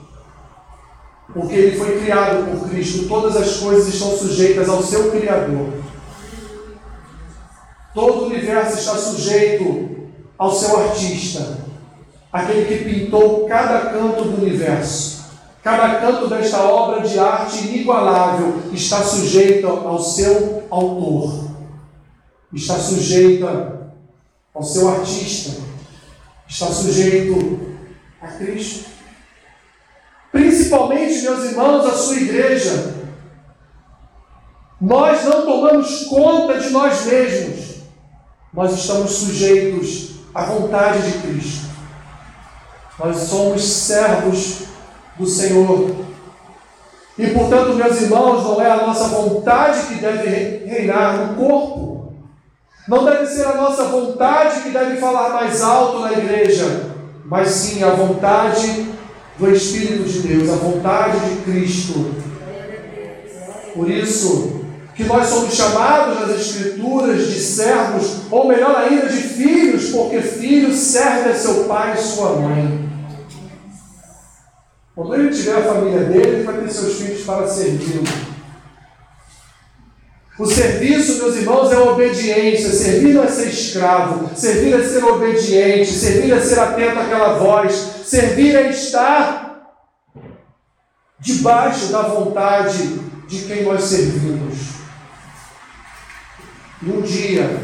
Porque 1.34 1.56
ele 1.56 1.78
foi 1.78 2.02
criado 2.02 2.52
por 2.52 2.68
Cristo, 2.68 3.08
todas 3.08 3.38
as 3.38 3.56
coisas 3.56 3.94
estão 3.94 4.12
sujeitas 4.12 4.68
ao 4.68 4.84
seu 4.84 5.10
Criador. 5.12 5.72
Todo 7.94 8.24
o 8.24 8.26
universo 8.26 8.78
está 8.78 8.98
sujeito 8.98 10.10
ao 10.38 10.52
seu 10.52 10.78
artista 10.82 11.57
aquele 12.38 12.66
que 12.66 12.84
pintou 12.84 13.48
cada 13.48 13.90
canto 13.90 14.24
do 14.24 14.42
universo. 14.42 15.26
Cada 15.64 15.96
canto 16.00 16.28
desta 16.28 16.60
obra 16.62 17.02
de 17.02 17.20
arte 17.20 17.68
inigualável 17.68 18.64
está 18.72 19.02
sujeito 19.04 19.68
ao 19.68 20.00
seu 20.00 20.64
autor, 20.70 21.50
está 22.54 22.76
sujeito 22.76 23.46
ao 24.54 24.64
seu 24.64 24.88
artista, 24.88 25.62
está 26.48 26.68
sujeito 26.68 27.76
a 28.22 28.28
Cristo. 28.28 28.86
Principalmente, 30.32 31.24
meus 31.24 31.44
irmãos, 31.44 31.86
a 31.86 31.94
sua 31.94 32.16
igreja. 32.16 32.96
Nós 34.80 35.26
não 35.26 35.44
tomamos 35.44 36.06
conta 36.06 36.60
de 36.60 36.70
nós 36.70 37.06
mesmos, 37.08 37.82
nós 38.54 38.74
estamos 38.74 39.12
sujeitos 39.12 40.12
à 40.34 40.44
vontade 40.44 41.12
de 41.12 41.18
Cristo. 41.28 41.67
Nós 43.00 43.18
somos 43.18 43.64
servos 43.64 44.64
do 45.18 45.26
Senhor. 45.26 45.96
E 47.18 47.28
portanto, 47.28 47.74
meus 47.74 48.02
irmãos, 48.02 48.44
não 48.44 48.62
é 48.62 48.70
a 48.70 48.86
nossa 48.88 49.08
vontade 49.08 49.88
que 49.88 49.96
deve 49.96 50.66
reinar 50.66 51.18
no 51.18 51.36
corpo. 51.36 52.14
Não 52.88 53.04
deve 53.04 53.28
ser 53.28 53.46
a 53.46 53.56
nossa 53.56 53.86
vontade 53.86 54.62
que 54.62 54.70
deve 54.70 54.98
falar 54.98 55.30
mais 55.30 55.62
alto 55.62 56.00
na 56.00 56.14
igreja, 56.14 56.94
mas 57.26 57.50
sim 57.50 57.84
a 57.84 57.90
vontade 57.90 58.88
do 59.38 59.52
Espírito 59.52 60.04
de 60.04 60.20
Deus, 60.20 60.50
a 60.50 60.56
vontade 60.56 61.20
de 61.20 61.42
Cristo. 61.42 62.16
Por 63.74 63.90
isso, 63.90 64.57
que 64.98 65.04
nós 65.04 65.28
somos 65.28 65.54
chamados 65.54 66.20
nas 66.20 66.40
Escrituras 66.40 67.28
de 67.28 67.40
servos, 67.40 68.24
ou 68.32 68.48
melhor 68.48 68.76
ainda, 68.76 69.08
de 69.08 69.22
filhos, 69.22 69.92
porque 69.92 70.20
filho 70.20 70.74
serve 70.74 71.30
a 71.30 71.36
seu 71.36 71.66
pai 71.66 71.94
e 71.94 72.02
sua 72.02 72.34
mãe. 72.34 72.90
Quando 74.96 75.14
ele 75.14 75.30
tiver 75.30 75.56
a 75.56 75.62
família 75.62 76.00
dele, 76.06 76.38
ele 76.38 76.44
vai 76.44 76.58
ter 76.58 76.72
seus 76.72 76.98
filhos 76.98 77.22
para 77.24 77.48
servi-lo. 77.48 78.04
O 80.40 80.46
serviço, 80.48 81.20
meus 81.20 81.36
irmãos, 81.36 81.72
é 81.72 81.78
obediência. 81.78 82.72
Servir 82.72 83.14
não 83.14 83.24
é 83.24 83.28
ser 83.28 83.50
escravo. 83.50 84.36
Servir 84.36 84.74
é 84.74 84.84
ser 84.84 85.04
obediente. 85.04 85.94
Servir 85.94 86.32
é 86.32 86.40
ser 86.40 86.60
atento 86.60 87.00
àquela 87.00 87.38
voz. 87.38 87.74
Servir 88.04 88.56
é 88.56 88.70
estar 88.70 89.74
debaixo 91.20 91.92
da 91.92 92.04
vontade 92.04 93.00
de 93.28 93.44
quem 93.44 93.64
nós 93.64 93.84
servimos. 93.84 94.67
E 96.80 96.92
um 96.92 97.02
dia, 97.02 97.60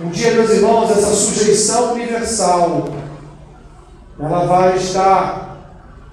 um 0.00 0.08
dia, 0.08 0.32
meus 0.32 0.50
irmãos, 0.50 0.90
essa 0.90 1.14
sujeição 1.14 1.92
universal, 1.92 2.88
ela 4.18 4.46
vai 4.46 4.76
estar 4.76 5.52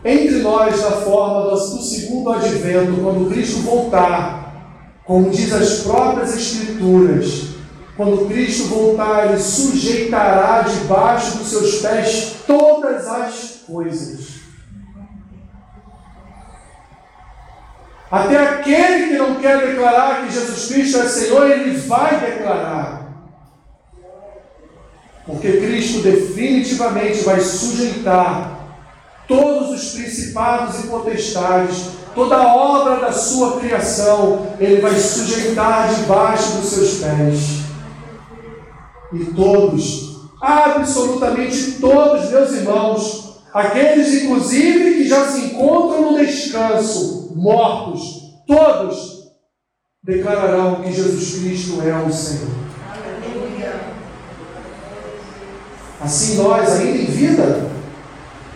entre 0.04 0.40
nós 0.40 0.82
na 0.82 0.92
forma 0.92 1.50
do 1.50 1.82
segundo 1.82 2.32
advento, 2.32 3.02
quando 3.02 3.30
Cristo 3.30 3.60
voltar, 3.60 4.54
como 5.06 5.30
diz 5.30 5.54
as 5.54 5.80
próprias 5.80 6.36
Escrituras, 6.36 7.50
quando 7.96 8.28
Cristo 8.28 8.68
voltar, 8.68 9.28
ele 9.28 9.40
sujeitará 9.40 10.62
debaixo 10.62 11.38
dos 11.38 11.50
seus 11.50 11.82
pés 11.82 12.36
todas 12.46 13.08
as 13.08 13.62
coisas. 13.66 14.39
Até 18.12 18.38
aquele 18.38 19.10
que 19.10 19.18
não 19.18 19.36
quer 19.36 19.68
declarar 19.68 20.26
que 20.26 20.34
Jesus 20.34 20.72
Cristo 20.72 20.98
é 20.98 21.08
Senhor, 21.08 21.50
ele 21.50 21.78
vai 21.80 22.20
declarar. 22.20 23.00
Porque 25.26 25.58
Cristo 25.58 26.02
definitivamente 26.02 27.24
vai 27.24 27.40
sujeitar 27.40 28.60
todos 29.28 29.70
os 29.70 29.92
principados 29.92 30.84
e 30.84 30.88
potestades, 30.88 31.86
toda 32.16 32.36
a 32.36 32.56
obra 32.56 32.96
da 32.96 33.12
sua 33.12 33.60
criação, 33.60 34.48
ele 34.60 34.82
vai 34.82 34.96
sujeitar 34.96 35.94
debaixo 35.94 36.54
dos 36.54 36.70
seus 36.72 36.94
pés. 36.96 37.60
E 39.14 39.26
todos, 39.36 40.30
absolutamente 40.42 41.74
todos, 41.74 42.32
meus 42.32 42.52
irmãos, 42.54 43.40
aqueles 43.54 44.24
inclusive 44.24 44.96
que 44.96 45.08
já 45.08 45.28
se 45.28 45.42
encontram 45.42 46.12
no 46.12 46.18
descanso, 46.18 47.19
mortos, 47.36 48.44
todos 48.48 49.20
declararão 50.04 50.82
que 50.82 50.92
Jesus 50.92 51.40
Cristo 51.40 51.82
é 51.82 51.96
o 51.96 52.12
Senhor. 52.12 52.50
Assim 56.02 56.38
nós, 56.38 56.72
ainda 56.80 56.98
em 56.98 57.06
vida, 57.06 57.70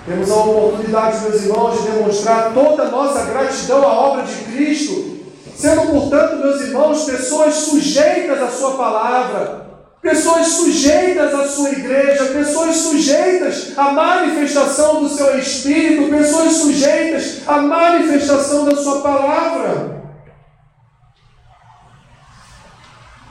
temos 0.05 0.31
a 0.31 0.35
oportunidade, 0.35 1.21
meus 1.21 1.43
irmãos, 1.43 1.81
de 1.81 1.91
demonstrar 1.91 2.53
toda 2.53 2.83
a 2.83 2.91
nossa 2.91 3.25
gratidão 3.25 3.83
à 3.83 3.93
obra 3.93 4.23
de 4.23 4.35
Cristo, 4.45 5.19
sendo, 5.55 5.91
portanto, 5.91 6.37
meus 6.37 6.61
irmãos, 6.61 7.03
pessoas 7.03 7.53
sujeitas 7.55 8.41
à 8.41 8.49
Sua 8.49 8.75
palavra, 8.75 9.72
pessoas 10.03 10.47
sujeitas 10.47 11.33
à 11.33 11.47
Sua 11.47 11.69
igreja, 11.69 12.25
pessoas 12.25 12.75
sujeitas 12.75 13.71
à 13.77 13.93
manifestação 13.93 15.01
do 15.01 15.07
Seu 15.07 15.39
Espírito, 15.39 16.09
pessoas 16.09 16.51
sujeitas 16.57 17.47
à 17.47 17.59
manifestação 17.59 18.65
da 18.65 18.75
Sua 18.75 19.01
palavra. 19.01 20.03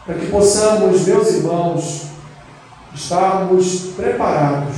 Para 0.07 0.15
que 0.15 0.27
possamos, 0.31 1.03
meus 1.03 1.29
irmãos, 1.29 2.07
estarmos 2.95 3.93
preparados 3.95 4.77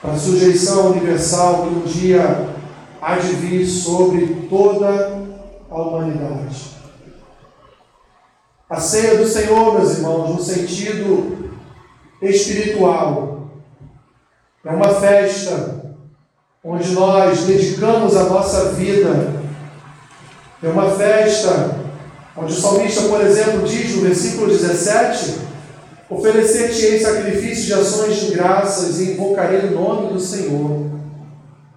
para 0.00 0.12
a 0.12 0.18
sujeição 0.18 0.92
universal 0.92 1.62
que 1.62 1.74
um 1.74 1.80
dia 1.82 2.48
há 3.00 3.16
de 3.16 3.28
vir 3.28 3.66
sobre 3.66 4.46
toda 4.48 5.22
a 5.70 5.74
humanidade. 5.74 6.75
A 8.68 8.80
ceia 8.80 9.16
do 9.16 9.28
Senhor, 9.28 9.74
meus 9.74 9.98
irmãos, 9.98 10.34
no 10.34 10.42
sentido 10.42 11.50
espiritual, 12.20 13.48
é 14.64 14.70
uma 14.70 14.88
festa 14.88 15.94
onde 16.64 16.90
nós 16.90 17.42
dedicamos 17.42 18.16
a 18.16 18.24
nossa 18.24 18.70
vida. 18.70 19.36
É 20.60 20.68
uma 20.68 20.90
festa 20.90 21.76
onde 22.36 22.54
o 22.54 22.56
salmista, 22.56 23.02
por 23.02 23.20
exemplo, 23.20 23.68
diz 23.68 23.94
no 23.94 24.02
versículo 24.02 24.48
17: 24.48 25.36
Oferecer-te-ei 26.10 26.98
sacrifício 26.98 27.66
de 27.66 27.74
ações 27.74 28.16
de 28.16 28.34
graças 28.34 28.98
e 28.98 29.12
invocarei 29.12 29.60
o 29.60 29.80
nome 29.80 30.12
do 30.12 30.18
Senhor. 30.18 30.86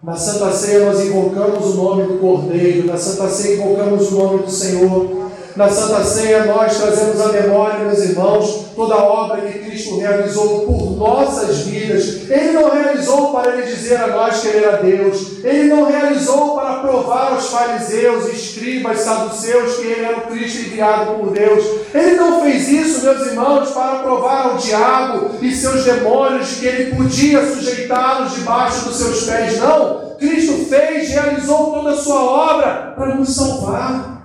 Na 0.02 0.16
Santa 0.16 0.52
Ceia 0.54 0.86
nós 0.86 1.06
invocamos 1.06 1.66
o 1.66 1.78
nome 1.78 2.08
do 2.08 2.18
Cordeiro, 2.18 2.88
na 2.88 2.98
Santa 2.98 3.30
Ceia 3.30 3.58
invocamos 3.58 4.12
o 4.12 4.16
nome 4.18 4.44
do 4.44 4.50
Senhor. 4.50 5.19
Na 5.56 5.68
Santa 5.68 6.04
Ceia 6.04 6.46
nós 6.46 6.78
trazemos 6.78 7.20
à 7.20 7.32
memória, 7.32 7.80
meus 7.80 8.00
irmãos, 8.00 8.68
toda 8.76 8.94
a 8.94 9.04
obra 9.04 9.42
que 9.42 9.60
Cristo 9.60 9.98
realizou 9.98 10.62
por 10.62 10.98
nossas 10.98 11.60
vidas. 11.62 12.30
Ele 12.30 12.52
não 12.52 12.70
realizou 12.70 13.34
para 13.34 13.58
ele 13.58 13.64
dizer 13.64 13.98
a 13.98 14.08
nós 14.08 14.40
que 14.40 14.48
ele 14.48 14.66
era 14.66 14.78
Deus. 14.78 15.44
Ele 15.44 15.64
não 15.64 15.86
realizou 15.86 16.56
para 16.56 16.80
provar 16.80 17.34
aos 17.34 17.50
fariseus, 17.50 18.28
escribas, 18.28 19.00
saduceus 19.00 19.78
que 19.78 19.88
ele 19.88 20.06
era 20.06 20.18
o 20.18 20.28
Cristo 20.28 20.60
enviado 20.60 21.16
por 21.16 21.32
Deus. 21.32 21.66
Ele 21.94 22.16
não 22.16 22.42
fez 22.42 22.70
isso, 22.70 23.04
meus 23.04 23.28
irmãos, 23.28 23.72
para 23.72 24.00
provar 24.00 24.52
ao 24.52 24.58
diabo 24.58 25.32
e 25.42 25.54
seus 25.54 25.84
demônios 25.84 26.54
que 26.54 26.66
ele 26.66 26.96
podia 26.96 27.46
sujeitá-los 27.54 28.36
debaixo 28.36 28.86
dos 28.86 28.98
seus 28.98 29.24
pés. 29.24 29.58
Não. 29.58 30.10
Cristo 30.20 30.66
fez, 30.70 31.10
realizou 31.10 31.72
toda 31.72 31.92
a 31.92 31.98
sua 31.98 32.22
obra 32.22 32.94
para 32.96 33.16
nos 33.16 33.34
salvar. 33.36 34.19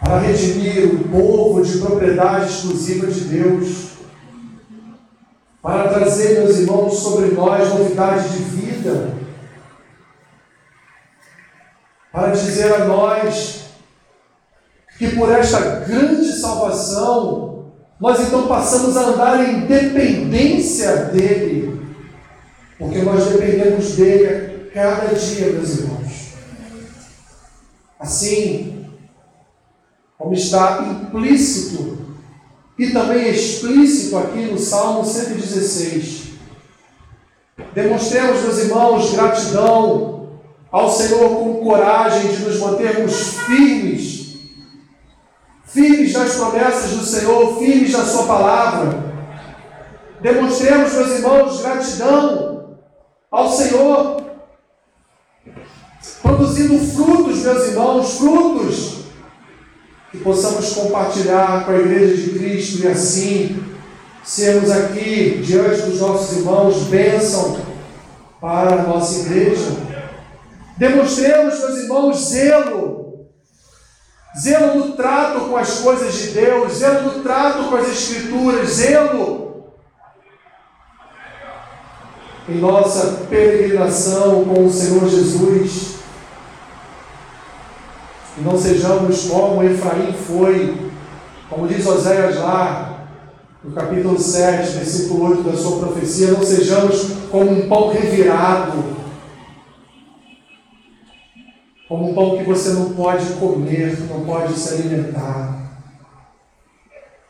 Para 0.00 0.18
redimir 0.18 0.94
o 0.94 1.08
povo 1.08 1.62
de 1.62 1.78
propriedade 1.78 2.46
exclusiva 2.46 3.06
de 3.06 3.20
Deus. 3.20 3.90
Para 5.62 5.88
trazer, 5.88 6.40
meus 6.40 6.58
irmãos, 6.58 6.98
sobre 6.98 7.30
nós 7.30 7.68
novidade 7.70 8.28
de 8.28 8.44
vida. 8.44 9.14
Para 12.12 12.32
dizer 12.32 12.74
a 12.74 12.84
nós 12.84 13.64
que 14.98 15.16
por 15.16 15.32
esta 15.32 15.60
grande 15.86 16.32
salvação, 16.32 17.72
nós 17.98 18.20
então 18.20 18.46
passamos 18.46 18.94
a 18.96 19.06
andar 19.06 19.48
em 19.48 19.60
dependência 19.60 21.06
dEle 21.06 21.89
porque 22.80 23.02
nós 23.02 23.26
dependemos 23.26 23.94
dele 23.94 24.26
a 24.26 24.72
cada 24.72 25.14
dia, 25.14 25.52
meus 25.52 25.78
irmãos. 25.80 26.30
Assim, 27.98 28.86
como 30.16 30.32
está 30.32 30.82
implícito 30.82 31.98
e 32.78 32.90
também 32.90 33.28
explícito 33.28 34.16
aqui 34.16 34.46
no 34.46 34.58
Salmo 34.58 35.04
116. 35.04 36.30
Demonstremos, 37.74 38.40
meus 38.40 38.58
irmãos, 38.60 39.12
gratidão 39.12 40.30
ao 40.72 40.90
Senhor 40.90 41.28
com 41.36 41.62
coragem 41.62 42.32
de 42.32 42.44
nos 42.44 42.58
mantermos 42.60 43.34
firmes, 43.40 44.38
firmes 45.66 46.14
nas 46.14 46.34
promessas 46.34 46.92
do 46.92 47.04
Senhor, 47.04 47.58
firmes 47.58 47.92
na 47.92 48.06
Sua 48.06 48.24
palavra. 48.24 49.10
Demonstremos, 50.22 50.94
meus 50.94 51.10
irmãos, 51.10 51.60
gratidão 51.60 52.49
ao 53.30 53.48
Senhor, 53.48 54.22
produzindo 56.20 56.78
frutos, 56.78 57.38
meus 57.38 57.68
irmãos, 57.68 58.18
frutos 58.18 59.00
que 60.10 60.18
possamos 60.18 60.72
compartilhar 60.72 61.64
com 61.64 61.70
a 61.70 61.78
Igreja 61.78 62.16
de 62.16 62.38
Cristo 62.38 62.82
e 62.82 62.88
assim 62.88 63.64
sermos 64.24 64.70
aqui 64.70 65.40
diante 65.44 65.82
dos 65.82 66.00
nossos 66.00 66.38
irmãos 66.38 66.82
bênção 66.88 67.60
para 68.40 68.74
a 68.74 68.82
nossa 68.82 69.20
igreja. 69.20 69.76
Demonstremos, 70.76 71.58
meus 71.60 71.78
irmãos, 71.78 72.28
zelo, 72.30 73.26
zelo 74.42 74.74
no 74.74 74.92
trato 74.96 75.48
com 75.48 75.56
as 75.56 75.78
coisas 75.78 76.14
de 76.14 76.28
Deus, 76.28 76.72
zelo 76.78 77.12
no 77.12 77.22
trato 77.22 77.68
com 77.68 77.76
as 77.76 77.88
Escrituras, 77.88 78.70
zelo 78.70 79.49
em 82.50 82.58
nossa 82.58 83.26
peregrinação 83.28 84.44
com 84.44 84.64
o 84.64 84.70
Senhor 84.70 85.08
Jesus. 85.08 85.94
E 88.36 88.40
não 88.40 88.58
sejamos 88.58 89.28
como 89.28 89.62
Efraim 89.62 90.12
foi, 90.12 90.90
como 91.48 91.68
diz 91.68 91.86
Oséias 91.86 92.36
lá, 92.36 93.06
no 93.62 93.72
capítulo 93.72 94.18
7, 94.18 94.78
versículo 94.78 95.30
8 95.30 95.42
da 95.42 95.56
sua 95.56 95.78
profecia, 95.78 96.32
não 96.32 96.42
sejamos 96.42 97.10
como 97.30 97.50
um 97.50 97.68
pão 97.68 97.90
revirado, 97.90 98.82
como 101.86 102.10
um 102.10 102.14
pão 102.14 102.38
que 102.38 102.44
você 102.44 102.70
não 102.70 102.90
pode 102.94 103.26
comer, 103.34 103.98
não 104.08 104.24
pode 104.24 104.54
se 104.54 104.74
alimentar. 104.74 105.60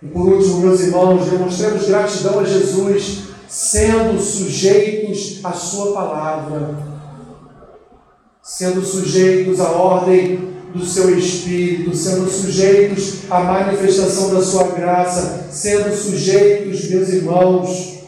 E 0.03 0.07
por 0.07 0.29
último, 0.29 0.61
meus 0.61 0.81
irmãos, 0.81 1.29
demonstremos 1.29 1.87
gratidão 1.87 2.41
a 2.41 2.45
Jesus 2.45 3.31
sendo 3.51 4.21
sujeitos 4.21 5.41
à 5.43 5.51
Sua 5.51 5.93
palavra, 5.93 6.79
sendo 8.41 8.81
sujeitos 8.81 9.61
à 9.61 9.73
ordem 9.73 10.55
do 10.73 10.87
Seu 10.87 11.19
Espírito, 11.19 11.95
sendo 11.97 12.31
sujeitos 12.31 13.29
à 13.29 13.41
manifestação 13.41 14.33
da 14.33 14.41
Sua 14.41 14.69
graça, 14.69 15.49
sendo 15.51 15.93
sujeitos, 15.93 16.89
meus 16.91 17.09
irmãos, 17.09 18.05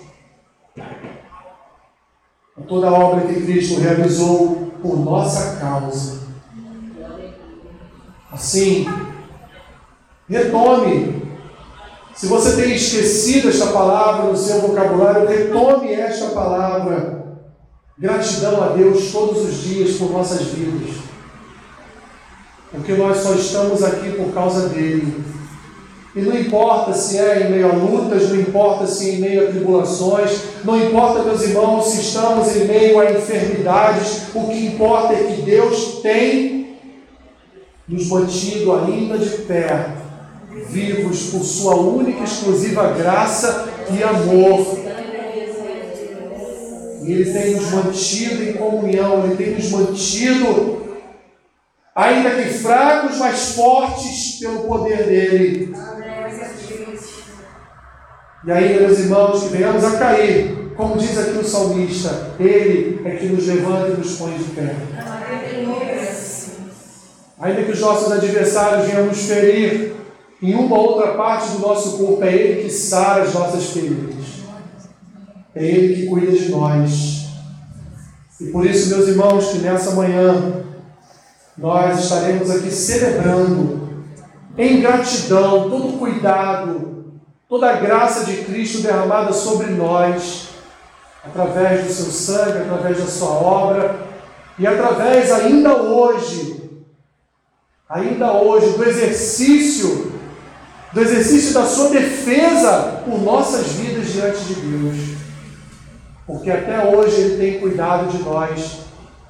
a 2.56 2.62
toda 2.68 2.86
a 2.86 2.92
obra 2.92 3.26
que 3.26 3.42
Cristo 3.42 3.80
realizou 3.80 4.70
por 4.80 4.96
nossa 4.96 5.56
causa. 5.56 6.22
Assim, 8.30 8.86
retome 10.28 11.31
Se 12.14 12.26
você 12.26 12.60
tem 12.60 12.74
esquecido 12.74 13.48
esta 13.48 13.66
palavra 13.68 14.30
no 14.30 14.36
seu 14.36 14.60
vocabulário, 14.60 15.26
retome 15.26 15.92
esta 15.92 16.26
palavra. 16.26 17.22
Gratidão 17.98 18.62
a 18.62 18.68
Deus 18.68 19.10
todos 19.10 19.44
os 19.44 19.62
dias 19.62 19.96
por 19.96 20.10
nossas 20.10 20.42
vidas. 20.48 20.96
Porque 22.70 22.92
nós 22.94 23.18
só 23.18 23.34
estamos 23.34 23.82
aqui 23.82 24.12
por 24.12 24.32
causa 24.32 24.68
dele. 24.68 25.22
E 26.14 26.20
não 26.20 26.38
importa 26.38 26.92
se 26.92 27.18
é 27.18 27.46
em 27.46 27.50
meio 27.50 27.70
a 27.70 27.74
lutas, 27.74 28.28
não 28.28 28.40
importa 28.40 28.86
se 28.86 29.10
é 29.10 29.14
em 29.14 29.20
meio 29.20 29.48
a 29.48 29.50
tribulações, 29.50 30.42
não 30.62 30.78
importa, 30.78 31.22
meus 31.22 31.40
irmãos, 31.42 31.86
se 31.86 32.02
estamos 32.02 32.54
em 32.54 32.66
meio 32.66 33.00
a 33.00 33.12
enfermidades, 33.12 34.24
o 34.34 34.46
que 34.46 34.66
importa 34.66 35.14
é 35.14 35.24
que 35.24 35.40
Deus 35.40 36.00
tem 36.02 36.76
nos 37.88 38.08
mantido 38.08 38.72
ainda 38.72 39.16
de 39.16 39.30
pé, 39.42 40.01
vivos 40.68 41.30
por 41.30 41.42
Sua 41.42 41.76
única 41.76 42.20
e 42.20 42.24
exclusiva 42.24 42.92
graça 42.92 43.68
e 43.90 44.02
amor. 44.02 44.78
E 47.02 47.12
Ele 47.12 47.32
tem 47.32 47.56
nos 47.56 47.70
mantido 47.70 48.42
em 48.44 48.52
comunhão, 48.52 49.24
Ele 49.24 49.36
tem 49.36 49.54
nos 49.54 49.70
mantido, 49.70 50.82
ainda 51.94 52.30
que 52.30 52.50
fracos, 52.50 53.18
mas 53.18 53.54
fortes 53.54 54.38
pelo 54.38 54.60
poder 54.60 55.04
dele. 55.04 55.74
E 58.44 58.50
aí, 58.50 58.80
meus 58.80 58.98
irmãos, 58.98 59.42
que 59.42 59.48
venhamos 59.50 59.84
a 59.84 59.98
cair, 59.98 60.72
como 60.76 60.96
diz 60.96 61.16
aqui 61.18 61.38
o 61.38 61.44
salmista, 61.44 62.34
Ele 62.38 63.00
é 63.04 63.16
que 63.16 63.26
nos 63.26 63.46
levanta 63.46 63.88
e 63.88 63.96
nos 63.98 64.16
põe 64.16 64.36
de 64.36 64.44
pé. 64.44 64.74
Ainda 67.40 67.62
que 67.64 67.72
os 67.72 67.80
nossos 67.80 68.12
adversários 68.12 68.86
venham 68.86 69.06
nos 69.06 69.22
ferir 69.22 70.01
em 70.42 70.54
uma 70.54 70.76
ou 70.76 70.90
outra 70.90 71.14
parte 71.14 71.52
do 71.52 71.60
nosso 71.60 71.98
corpo, 71.98 72.24
é 72.24 72.34
Ele 72.34 72.62
que 72.64 72.70
sara 72.70 73.22
as 73.22 73.32
nossas 73.32 73.70
feridas. 73.70 74.42
É 75.54 75.64
Ele 75.64 75.94
que 75.94 76.06
cuida 76.06 76.32
de 76.32 76.50
nós. 76.50 77.26
E 78.40 78.46
por 78.46 78.66
isso, 78.66 78.90
meus 78.90 79.08
irmãos, 79.08 79.48
que 79.52 79.58
nessa 79.58 79.92
manhã 79.92 80.64
nós 81.56 82.00
estaremos 82.00 82.50
aqui 82.50 82.70
celebrando 82.70 83.88
em 84.58 84.80
gratidão 84.80 85.70
todo 85.70 85.88
o 85.88 85.98
cuidado 85.98 86.92
toda 87.52 87.68
a 87.68 87.74
graça 87.74 88.24
de 88.24 88.44
Cristo 88.44 88.80
derramada 88.80 89.30
sobre 89.30 89.66
nós, 89.72 90.48
através 91.22 91.84
do 91.84 91.92
seu 91.92 92.06
sangue, 92.06 92.62
através 92.62 92.96
da 92.96 93.04
sua 93.04 93.28
obra, 93.28 94.06
e 94.58 94.66
através 94.66 95.30
ainda 95.30 95.76
hoje, 95.76 96.70
ainda 97.86 98.32
hoje, 98.32 98.70
do 98.70 98.82
exercício, 98.82 100.11
do 100.92 101.00
exercício 101.00 101.54
da 101.54 101.64
sua 101.64 101.90
defesa 101.90 103.02
por 103.04 103.20
nossas 103.22 103.66
vidas 103.72 104.12
diante 104.12 104.44
de 104.44 104.54
Deus. 104.54 104.96
Porque 106.26 106.50
até 106.50 106.86
hoje 106.86 107.20
Ele 107.20 107.36
tem 107.36 107.60
cuidado 107.60 108.10
de 108.10 108.22
nós 108.22 108.78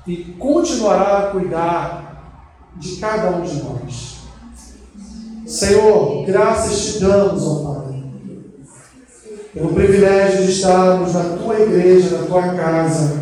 e 0.07 0.17
continuará 0.39 1.19
a 1.19 1.31
cuidar 1.31 2.73
de 2.77 2.97
cada 2.97 3.31
um 3.31 3.43
de 3.43 3.63
nós. 3.63 4.23
Senhor, 5.47 6.25
graças 6.27 6.95
te 6.95 7.01
damos, 7.01 7.43
ó 7.47 7.65
Pai 7.65 7.83
pelo 9.53 9.75
privilégio 9.75 10.47
de 10.47 10.53
estarmos 10.53 11.13
na 11.13 11.37
tua 11.37 11.61
igreja, 11.61 12.17
na 12.17 12.27
tua 12.27 12.55
casa, 12.55 13.21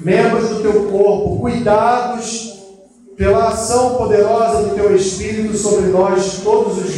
membros 0.00 0.48
do 0.48 0.62
teu 0.62 0.84
corpo, 0.84 1.40
cuidados 1.40 2.52
pela 3.16 3.48
ação 3.48 3.96
poderosa 3.96 4.62
do 4.62 4.74
teu 4.74 4.96
Espírito 4.96 5.56
sobre 5.56 5.90
nós 5.90 6.40
todos 6.42 6.78
os. 6.78 6.91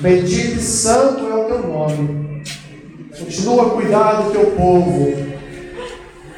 Bendito 0.00 0.58
e 0.58 0.62
santo 0.62 1.26
é 1.26 1.34
o 1.34 1.44
teu 1.44 1.68
nome. 1.68 2.42
Continua 3.18 3.66
a 3.66 3.70
cuidar 3.70 4.22
do 4.22 4.30
teu 4.30 4.52
povo. 4.52 5.12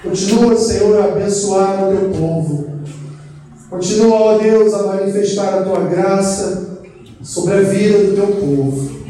Continua, 0.02 0.56
Senhor, 0.56 0.98
a 0.98 1.04
abençoar 1.04 1.88
o 1.88 1.96
teu 1.96 2.11
povo. 2.11 2.70
Continua, 3.68 4.16
ó 4.16 4.38
Deus, 4.38 4.72
a 4.72 4.82
manifestar 4.84 5.58
a 5.58 5.62
tua 5.62 5.80
graça 5.80 6.80
sobre 7.22 7.54
a 7.54 7.61
vida 7.61 7.98
do 7.98 8.14
teu 8.14 8.26
povo. 8.28 9.00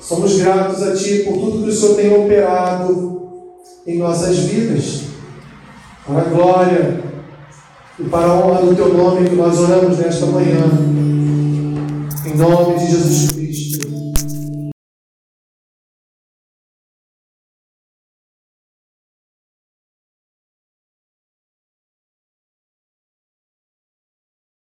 Somos 0.00 0.38
gratos 0.38 0.82
a 0.82 0.94
Ti 0.94 1.24
por 1.24 1.34
tudo 1.34 1.64
que 1.64 1.70
o 1.70 1.72
Senhor 1.72 1.96
tem 1.96 2.24
operado 2.24 3.20
em 3.86 3.98
nossas 3.98 4.38
vidas. 4.38 5.02
Para 6.06 6.22
a 6.22 6.24
glória 6.24 7.00
e 7.98 8.04
para 8.04 8.26
a 8.26 8.34
honra 8.34 8.62
do 8.62 8.74
Teu 8.74 8.94
nome 8.94 9.28
que 9.28 9.36
nós 9.36 9.58
oramos 9.58 9.98
nesta 9.98 10.26
manhã. 10.26 10.64
Em 12.24 12.36
nome 12.36 12.78
de 12.78 12.90
Jesus 12.90 13.32
Cristo. 13.32 13.59